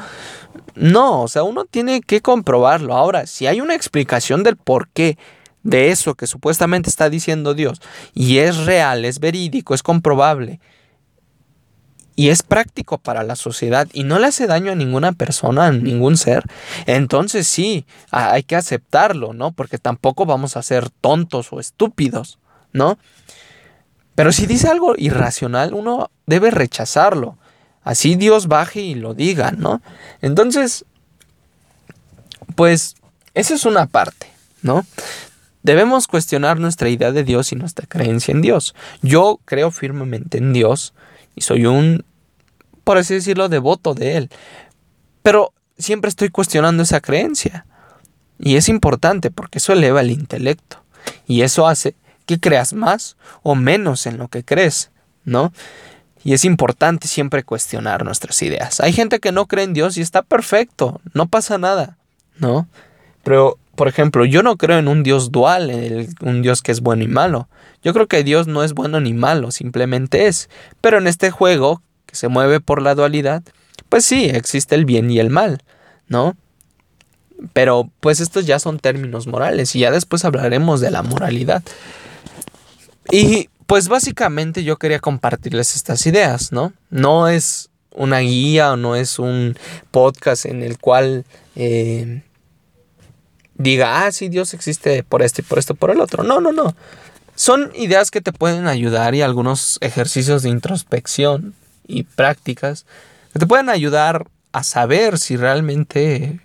No, 0.75 1.23
o 1.23 1.27
sea, 1.27 1.43
uno 1.43 1.65
tiene 1.65 2.01
que 2.01 2.21
comprobarlo. 2.21 2.95
Ahora, 2.95 3.27
si 3.27 3.48
hay 3.48 3.62
una 3.62 3.75
explicación 3.75 4.43
del 4.43 4.58
por 4.58 4.89
qué 4.89 5.17
de 5.68 5.92
eso 5.92 6.15
que 6.15 6.28
supuestamente 6.28 6.90
está 6.90 7.10
diciendo 7.10 7.54
Dios 7.54 7.82
y 8.13 8.38
es 8.38 8.65
real, 8.65 9.04
es 9.04 9.20
verídico, 9.20 9.74
es 9.74 9.84
comprobable 9.84 10.62
y 12.15 12.30
es 12.30 12.42
práctico 12.42 12.98
para 12.98 13.22
la 13.24 13.36
sociedad 13.36 13.86
y 13.92 14.06
no 14.06 14.18
le 14.18 14.28
hace 14.28 14.48
daño 14.48 14.72
a 14.72 14.76
ninguna 14.76 15.12
persona, 15.12 15.68
a 15.68 15.72
ningún 15.74 16.15
ser, 16.15 16.46
entonces 16.86 17.48
sí, 17.48 17.86
hay 18.12 18.44
que 18.44 18.56
aceptarlo, 18.56 19.34
¿no? 19.34 19.52
Porque 19.52 19.78
tampoco 19.78 20.26
vamos 20.26 20.56
a 20.56 20.63
ser 20.63 20.90
tontos 20.90 21.52
o 21.52 21.60
estúpidos, 21.60 22.40
¿no? 22.72 22.98
Pero 24.15 24.32
si 24.32 24.48
dice 24.48 24.70
algo 24.70 24.96
irracional, 24.98 25.74
uno 25.74 26.10
debe 26.26 26.50
rechazarlo. 26.50 27.38
Así 27.84 28.15
Dios 28.15 28.48
baje 28.48 28.80
y 28.82 28.96
lo 28.96 29.13
diga, 29.13 29.52
¿no? 29.52 29.82
Entonces, 30.22 30.86
pues, 32.56 32.96
esa 33.34 33.54
es 33.54 33.65
una 33.65 33.86
parte, 33.86 34.28
¿no? 34.62 34.86
Debemos 35.68 36.08
cuestionar 36.08 36.60
nuestra 36.60 36.88
idea 36.88 37.12
de 37.12 37.26
Dios 37.26 37.52
y 37.52 37.58
nuestra 37.58 37.86
creencia 37.86 38.32
en 38.32 38.42
Dios. 38.42 38.74
Yo 39.02 39.42
creo 39.44 39.70
firmemente 39.70 40.38
en 40.38 40.54
Dios 40.54 40.94
y 41.36 41.42
soy 41.42 41.65
un, 41.65 42.06
por 42.86 42.98
así 42.98 43.15
decirlo, 43.15 43.50
devoto 43.50 43.94
de 43.94 44.15
Él. 44.15 44.30
Pero 45.24 45.54
siempre 45.78 46.08
estoy 46.08 46.30
cuestionando 46.30 46.84
esa 46.84 47.02
creencia. 47.02 47.65
Y 48.40 48.56
es 48.56 48.70
importante 48.70 49.30
porque 49.30 49.58
eso 49.58 49.74
eleva 49.74 50.00
el 50.00 50.12
intelecto. 50.12 50.82
Y 51.28 51.42
eso 51.42 51.68
hace 51.68 51.96
que 52.26 52.40
creas 52.40 52.72
más 52.72 53.18
o 53.44 53.54
menos 53.54 54.06
en 54.06 54.18
lo 54.18 54.30
que 54.30 54.46
crees, 54.46 54.90
¿no? 55.26 55.52
Y 56.24 56.34
es 56.34 56.46
importante 56.46 57.10
siempre 57.10 57.44
cuestionar 57.44 58.06
nuestras 58.06 58.42
ideas. 58.42 58.80
Hay 58.80 58.94
gente 58.94 59.20
que 59.20 59.34
no 59.34 59.48
cree 59.48 59.65
en 59.65 59.74
Dios 59.74 59.98
y 59.98 60.02
está 60.02 60.22
perfecto, 60.22 61.02
no 61.13 61.28
pasa 61.28 61.58
nada, 61.58 61.98
¿no? 62.38 62.68
Pero, 63.24 63.58
por 63.78 63.88
ejemplo, 63.88 64.25
yo 64.25 64.42
no 64.42 64.58
creo 64.58 64.80
en 64.80 64.88
un 64.88 65.04
Dios 65.04 65.32
dual, 65.32 65.69
en 65.69 66.10
un 66.21 66.42
Dios 66.42 66.63
que 66.63 66.71
es 66.71 66.82
bueno 66.82 67.04
y 67.04 67.08
malo. 67.08 67.48
Yo 67.84 67.94
creo 67.94 68.08
que 68.08 68.23
Dios 68.23 68.48
no 68.48 68.63
es 68.63 68.73
bueno 68.73 69.00
ni 69.00 69.13
malo, 69.13 69.52
simplemente 69.52 70.25
es. 70.25 70.50
Pero 70.82 70.98
en 70.98 71.06
este 71.06 71.30
juego, 71.30 71.84
que 72.08 72.15
se 72.15 72.28
mueve 72.28 72.60
por 72.60 72.82
la 72.82 72.96
dualidad, 72.96 73.44
pues 73.88 74.04
sí, 74.04 74.25
existe 74.25 74.73
el 74.73 74.86
bien 74.86 75.12
y 75.12 75.19
el 75.19 75.30
mal, 75.30 75.62
¿no? 76.08 76.36
Pero 77.54 77.92
pues 78.00 78.19
estos 78.19 78.48
ya 78.48 78.58
son 78.58 78.80
términos 78.80 79.28
morales 79.28 79.75
y 79.75 79.80
ya 79.80 79.92
después 79.92 80.25
hablaremos 80.25 80.82
de 80.82 80.90
la 80.90 81.04
moralidad. 81.04 81.62
Y 83.12 83.48
pues 83.67 83.90
básicamente 83.90 84.63
yo 84.63 84.78
quería 84.78 85.00
compartirles 85.00 85.75
estas 85.75 86.04
ideas, 86.08 86.52
¿no? 86.52 86.73
No 86.90 87.28
es 87.28 87.69
una 87.92 88.19
guía 88.19 88.71
o 88.71 88.75
no 88.75 88.96
es 88.96 89.19
un 89.19 89.56
podcast 89.92 90.46
en 90.48 90.63
el 90.63 90.80
cual 90.80 91.25
eh, 91.56 92.23
diga, 93.58 94.05
ah, 94.05 94.12
sí, 94.12 94.29
Dios 94.29 94.53
existe 94.53 95.03
por 95.03 95.21
esto 95.21 95.41
y 95.41 95.43
por 95.43 95.60
esto, 95.60 95.75
por 95.75 95.91
el 95.91 95.99
otro. 95.99 96.23
No, 96.23 96.39
no, 96.39 96.51
no. 96.51 96.75
Son 97.35 97.71
ideas 97.75 98.12
que 98.12 98.21
te 98.21 98.33
pueden 98.33 98.67
ayudar 98.67 99.13
y 99.15 99.21
algunos 99.21 99.77
ejercicios 99.81 100.43
de 100.43 100.49
introspección 100.49 101.53
y 101.87 102.03
prácticas 102.03 102.85
que 103.33 103.39
te 103.39 103.47
pueden 103.47 103.69
ayudar 103.69 104.27
a 104.51 104.63
saber 104.63 105.19
si 105.19 105.37
realmente 105.37 106.39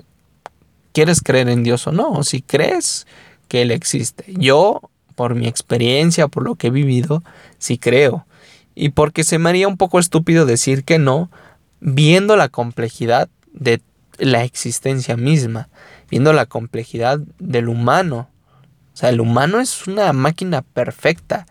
quieres 0.93 1.23
creer 1.23 1.49
en 1.49 1.63
Dios 1.63 1.87
o 1.87 1.93
no, 1.93 2.11
o 2.11 2.25
si 2.25 2.43
crees 2.43 3.07
que 3.49 3.63
Él 3.63 3.71
existe. 3.71 4.25
Yo, 4.29 4.83
por 5.15 5.35
mi 5.35 5.47
experiencia, 5.47 6.29
por 6.29 6.43
lo 6.45 6.55
que 6.55 6.67
he 6.67 6.71
vivido, 6.71 7.23
sí 7.59 7.79
creo. 7.79 8.27
Y 8.75 8.91
porque 8.91 9.25
se 9.25 9.39
me 9.39 9.51
haría 9.51 9.69
un 9.69 9.77
poco 9.77 9.99
estúpido 9.99 10.47
decir 10.47 10.85
que 10.85 10.99
no, 10.99 11.31
viendo 11.81 12.37
la 12.37 12.49
complejidad 12.49 13.29
de 13.53 13.81
la 14.23 14.45
existencia 14.45 15.17
misma, 15.17 15.69
viendo 16.09 16.33
la 16.33 16.47
complejidad 16.47 17.19
del 17.39 17.69
humano. 17.69 18.29
O 18.95 18.97
sea, 18.97 19.09
el 19.09 19.21
humano 19.21 19.61
es 19.61 19.87
una 19.89 20.13
máquina 20.13 20.63
perfecta. 20.63 21.47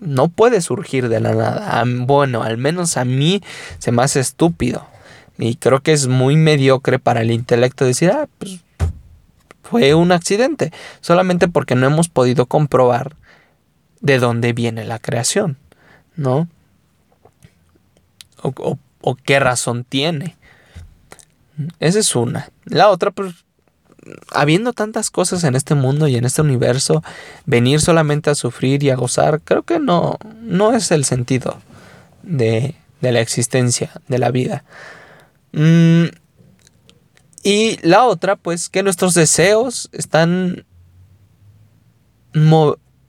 No 0.00 0.28
puede 0.28 0.60
surgir 0.60 1.08
de 1.08 1.20
la 1.20 1.34
nada. 1.34 1.84
Bueno, 1.86 2.42
al 2.42 2.58
menos 2.58 2.96
a 2.96 3.04
mí 3.04 3.42
se 3.78 3.92
me 3.92 4.02
hace 4.02 4.18
estúpido. 4.18 4.86
Y 5.38 5.54
creo 5.54 5.80
que 5.80 5.92
es 5.92 6.08
muy 6.08 6.34
mediocre 6.34 6.98
para 6.98 7.22
el 7.22 7.30
intelecto 7.30 7.84
decir, 7.84 8.10
ah, 8.10 8.28
pues 8.38 8.60
fue 9.62 9.94
un 9.94 10.10
accidente. 10.10 10.72
Solamente 11.00 11.46
porque 11.46 11.76
no 11.76 11.86
hemos 11.86 12.08
podido 12.08 12.46
comprobar 12.46 13.14
de 14.00 14.18
dónde 14.18 14.52
viene 14.52 14.84
la 14.84 14.98
creación, 14.98 15.56
¿no? 16.16 16.48
O, 18.42 18.78
o 19.02 19.14
qué 19.14 19.38
razón 19.38 19.84
tiene. 19.84 20.37
Esa 21.80 21.98
es 21.98 22.14
una. 22.14 22.50
La 22.64 22.88
otra, 22.88 23.10
pues, 23.10 23.34
habiendo 24.32 24.72
tantas 24.72 25.10
cosas 25.10 25.44
en 25.44 25.56
este 25.56 25.74
mundo 25.74 26.08
y 26.08 26.16
en 26.16 26.24
este 26.24 26.42
universo, 26.42 27.02
venir 27.46 27.80
solamente 27.80 28.30
a 28.30 28.34
sufrir 28.34 28.82
y 28.82 28.90
a 28.90 28.96
gozar, 28.96 29.40
creo 29.42 29.62
que 29.62 29.78
no, 29.78 30.18
no 30.40 30.72
es 30.72 30.90
el 30.90 31.04
sentido 31.04 31.58
de, 32.22 32.74
de 33.00 33.12
la 33.12 33.20
existencia, 33.20 33.92
de 34.08 34.18
la 34.18 34.30
vida. 34.30 34.64
Mm, 35.52 36.06
y 37.42 37.78
la 37.86 38.04
otra, 38.04 38.36
pues 38.36 38.68
que 38.68 38.82
nuestros 38.82 39.14
deseos 39.14 39.88
están, 39.92 40.64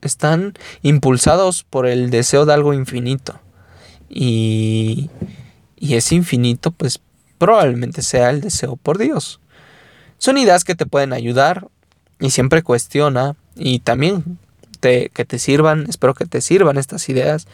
están 0.01 0.53
impulsados 0.81 1.63
por 1.63 1.87
el 1.87 2.09
deseo 2.09 2.45
de 2.45 2.53
algo 2.53 2.73
infinito. 2.73 3.39
Y, 4.09 5.09
y 5.75 5.95
ese 5.95 6.15
infinito, 6.15 6.71
pues 6.71 7.01
probablemente 7.39 8.03
sea 8.03 8.29
el 8.29 8.41
deseo 8.41 8.75
por 8.75 8.99
Dios. 8.99 9.39
Son 10.19 10.37
ideas 10.37 10.63
que 10.63 10.75
te 10.75 10.85
pueden 10.85 11.13
ayudar 11.13 11.67
y 12.19 12.29
siempre 12.29 12.61
cuestiona 12.61 13.35
y 13.55 13.79
también 13.79 14.37
te, 14.79 15.09
que 15.09 15.25
te 15.25 15.39
sirvan, 15.39 15.87
espero 15.89 16.13
que 16.13 16.25
te 16.25 16.41
sirvan 16.41 16.77
estas 16.77 17.09
ideas 17.09 17.47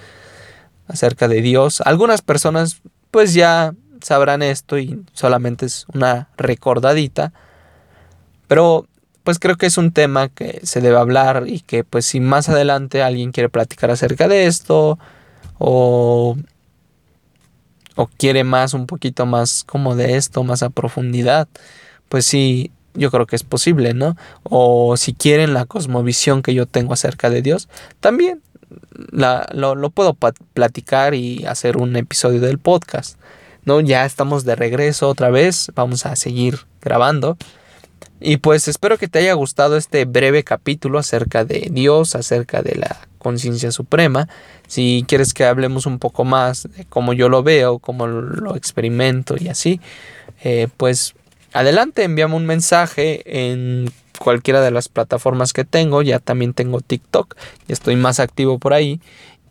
acerca 0.88 1.30
de 1.30 1.42
Dios. 1.42 1.80
Algunas 1.82 2.22
personas 2.22 2.82
pues 3.12 3.34
ya 3.34 3.74
sabrán 4.02 4.42
esto 4.42 4.78
y 4.78 5.04
solamente 5.14 5.66
es 5.68 5.86
una 5.94 6.28
recordadita. 6.38 7.32
Pero 8.48 8.88
pues 9.24 9.40
creo 9.40 9.56
que 9.58 9.66
es 9.66 9.78
un 9.78 9.92
tema 9.92 10.30
que 10.30 10.62
se 10.64 10.82
debe 10.82 10.98
hablar 10.98 11.46
y 11.48 11.62
que 11.62 11.84
pues 11.84 12.06
si 12.06 12.20
más 12.20 12.48
adelante 12.48 13.02
alguien 13.02 13.32
quiere 13.32 13.50
platicar 13.50 13.90
acerca 13.90 14.28
de 14.28 14.46
esto 14.46 15.00
o, 15.58 16.38
o 17.96 18.08
quiere 18.08 18.44
más, 18.44 18.74
un 18.74 18.88
poquito 18.88 19.26
más 19.26 19.64
como 19.64 19.96
de 19.96 20.18
esto, 20.18 20.44
más 20.44 20.64
a 20.64 20.70
profundidad, 20.70 21.48
pues 22.10 22.26
sí, 22.26 22.72
yo 22.94 23.12
creo 23.12 23.26
que 23.26 23.36
es 23.36 23.44
posible, 23.44 23.94
¿no? 23.94 24.16
O 24.44 24.98
si 24.98 25.14
quieren 25.14 25.54
la 25.54 25.66
cosmovisión 25.66 26.42
que 26.42 26.54
yo 26.54 26.66
tengo 26.66 26.94
acerca 26.94 27.30
de 27.30 27.42
Dios, 27.42 27.68
también 28.00 28.42
la, 29.12 29.48
lo, 29.54 29.76
lo 29.76 29.90
puedo 29.90 30.16
platicar 30.54 31.14
y 31.14 31.46
hacer 31.46 31.78
un 31.78 31.96
episodio 31.96 32.42
del 32.42 32.60
podcast. 32.60 33.18
¿no? 33.66 33.82
Ya 33.82 34.06
estamos 34.06 34.46
de 34.46 34.56
regreso 34.56 35.10
otra 35.10 35.30
vez, 35.30 35.72
vamos 35.76 36.06
a 36.06 36.16
seguir 36.16 36.60
grabando. 36.82 37.38
Y 38.22 38.38
pues 38.38 38.68
espero 38.68 38.98
que 38.98 39.08
te 39.08 39.20
haya 39.20 39.34
gustado 39.34 39.76
este 39.76 40.06
breve 40.06 40.44
capítulo 40.44 41.00
acerca 41.00 41.44
de 41.44 41.70
Dios, 41.72 42.16
acerca 42.16 42.62
de 42.62 42.76
la 42.76 43.08
conciencia 43.26 43.72
suprema. 43.72 44.30
Si 44.68 45.04
quieres 45.08 45.34
que 45.34 45.46
hablemos 45.46 45.88
un 45.88 45.98
poco 45.98 46.26
más 46.26 46.70
de 46.78 46.86
cómo 46.86 47.14
yo 47.14 47.28
lo 47.28 47.42
veo, 47.42 47.80
cómo 47.80 48.06
lo 48.06 48.56
experimento 48.56 49.36
y 49.40 49.48
así, 49.48 49.82
eh, 50.44 50.68
pues 50.78 51.16
adelante, 51.52 52.04
envíame 52.04 52.36
un 52.36 52.46
mensaje 52.46 53.24
en 53.26 53.92
cualquiera 54.20 54.62
de 54.62 54.70
las 54.70 54.90
plataformas 54.90 55.54
que 55.54 55.66
tengo. 55.66 56.04
Ya 56.04 56.20
también 56.20 56.54
tengo 56.54 56.82
TikTok, 56.82 57.36
y 57.68 57.74
estoy 57.74 57.96
más 57.96 58.20
activo 58.20 58.60
por 58.60 58.76
ahí. 58.76 59.02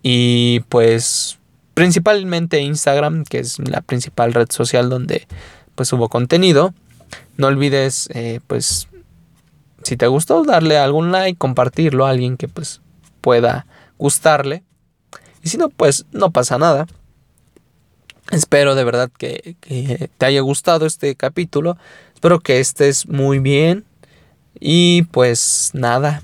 Y 0.05 0.61
pues 0.69 1.41
principalmente 1.75 2.61
Instagram, 2.61 3.25
que 3.25 3.41
es 3.41 3.59
la 3.59 3.81
principal 3.81 4.35
red 4.35 4.51
social 4.51 4.89
donde 4.89 5.27
pues 5.75 5.89
subo 5.89 6.09
contenido. 6.09 6.75
No 7.37 7.49
olvides, 7.49 8.09
eh, 8.15 8.39
pues, 8.47 8.87
si 9.83 9.97
te 9.97 10.07
gustó, 10.07 10.45
darle 10.45 10.79
algún 10.79 11.11
like, 11.11 11.37
compartirlo 11.37 12.07
a 12.07 12.11
alguien 12.11 12.37
que 12.37 12.47
pues 12.47 12.81
pueda 13.25 13.65
gustarle. 13.97 14.63
Y 15.43 15.49
si 15.49 15.57
no, 15.57 15.71
pues 15.71 16.05
no 16.13 16.31
pasa 16.31 16.59
nada. 16.59 16.87
Espero 18.31 18.75
de 18.75 18.85
verdad 18.85 19.11
que, 19.17 19.57
te 20.19 20.27
haya 20.27 20.43
gustado 20.43 20.85
este 20.85 21.17
capítulo. 21.17 21.79
Espero 22.13 22.41
que 22.41 22.61
estés 22.61 23.09
muy 23.09 23.39
bien. 23.39 23.87
Y 24.61 25.05
pues 25.05 25.71
nada. 25.73 26.23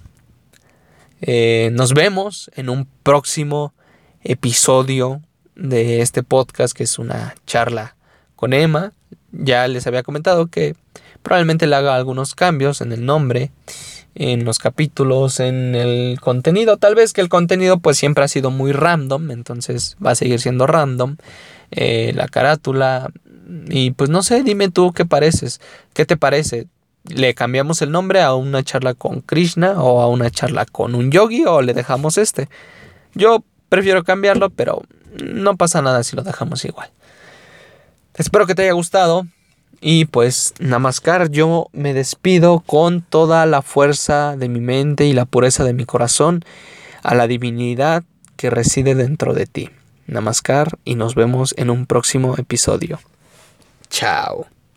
Eh, 1.23 1.71
nos 1.73 1.95
vemos 1.95 2.51
en 2.55 2.69
un 2.69 2.87
próximo 3.03 3.73
episodio 4.23 5.23
de 5.55 6.03
este 6.03 6.23
podcast, 6.23 6.77
que 6.77 6.85
es 6.85 6.99
una 6.99 7.35
charla 7.47 7.97
con 8.37 8.53
Emma. 8.53 8.93
Ya 9.33 9.67
les 9.69 9.87
había 9.87 10.03
comentado 10.03 10.49
que 10.49 10.77
probablemente 11.23 11.67
le 11.67 11.77
haga 11.77 11.97
algunos 11.97 12.35
cambios 12.35 12.83
en 12.83 12.93
el 12.93 13.07
nombre, 13.07 13.53
en 14.15 14.45
los 14.45 14.59
capítulos, 14.59 15.41
en 15.41 15.75
el 15.75 16.21
contenido. 16.21 16.77
Tal 16.77 16.95
vez 16.95 17.13
que 17.13 17.21
el 17.21 17.29
contenido 17.29 17.79
pues 17.79 17.97
siempre 17.97 18.25
ha 18.25 18.29
sido 18.29 18.51
muy 18.51 18.73
random, 18.73 19.31
entonces 19.31 19.97
va 20.05 20.13
a 20.13 20.15
seguir 20.15 20.41
siendo 20.41 20.67
random. 20.67 21.17
Eh, 21.71 22.13
la 22.15 22.29
carátula. 22.29 23.11
Y 23.69 23.93
pues 23.93 24.11
no 24.11 24.23
sé, 24.23 24.43
dime 24.43 24.69
tú 24.71 24.93
qué 24.93 25.05
pareces, 25.05 25.61
qué 25.93 26.05
te 26.05 26.17
parece. 26.17 26.67
¿Le 27.05 27.35
cambiamos 27.35 27.81
el 27.83 27.91
nombre 27.91 28.21
a 28.21 28.35
una 28.35 28.63
charla 28.63 28.95
con 28.95 29.23
Krishna 29.23 29.83
o 29.83 30.01
a 30.01 30.09
una 30.09 30.31
charla 30.31 30.67
con 30.67 30.95
un 30.95 31.11
yogi 31.11 31.45
o 31.47 31.63
le 31.63 31.73
dejamos 31.73 32.19
este? 32.19 32.49
Yo 33.15 33.43
prefiero 33.69 34.05
cambiarlo, 34.05 34.51
pero 34.51 34.83
no 35.25 35.57
pasa 35.57 35.83
nada 35.83 36.03
si 36.05 36.15
lo 36.15 36.23
dejamos 36.23 36.65
igual. 36.65 36.91
Espero 38.15 38.47
que 38.47 38.55
te 38.55 38.63
haya 38.63 38.73
gustado. 38.73 39.27
Y 39.81 40.05
pues, 40.07 40.55
Namaskar, 40.59 41.31
yo 41.31 41.68
me 41.73 41.95
despido 41.95 42.61
con 42.61 43.01
toda 43.01 43.47
la 43.47 43.62
fuerza 43.62 44.37
de 44.37 44.49
mi 44.49 44.61
mente 44.61 45.07
y 45.07 45.12
la 45.12 45.25
pureza 45.25 45.64
de 45.64 45.73
mi 45.73 45.87
corazón 45.87 46.45
a 47.03 47.14
la 47.14 47.27
divinidad 47.27 48.05
que 48.37 48.51
reside 48.51 48.95
dentro 48.95 49.33
de 49.33 49.47
ti. 49.47 49.71
Namaskar 50.07 50.79
y 50.85 50.97
nos 50.97 51.14
vemos 51.14 51.55
en 51.57 51.71
un 51.71 51.87
próximo 51.87 52.37
episodio. 52.37 52.99
Chao. 53.89 54.60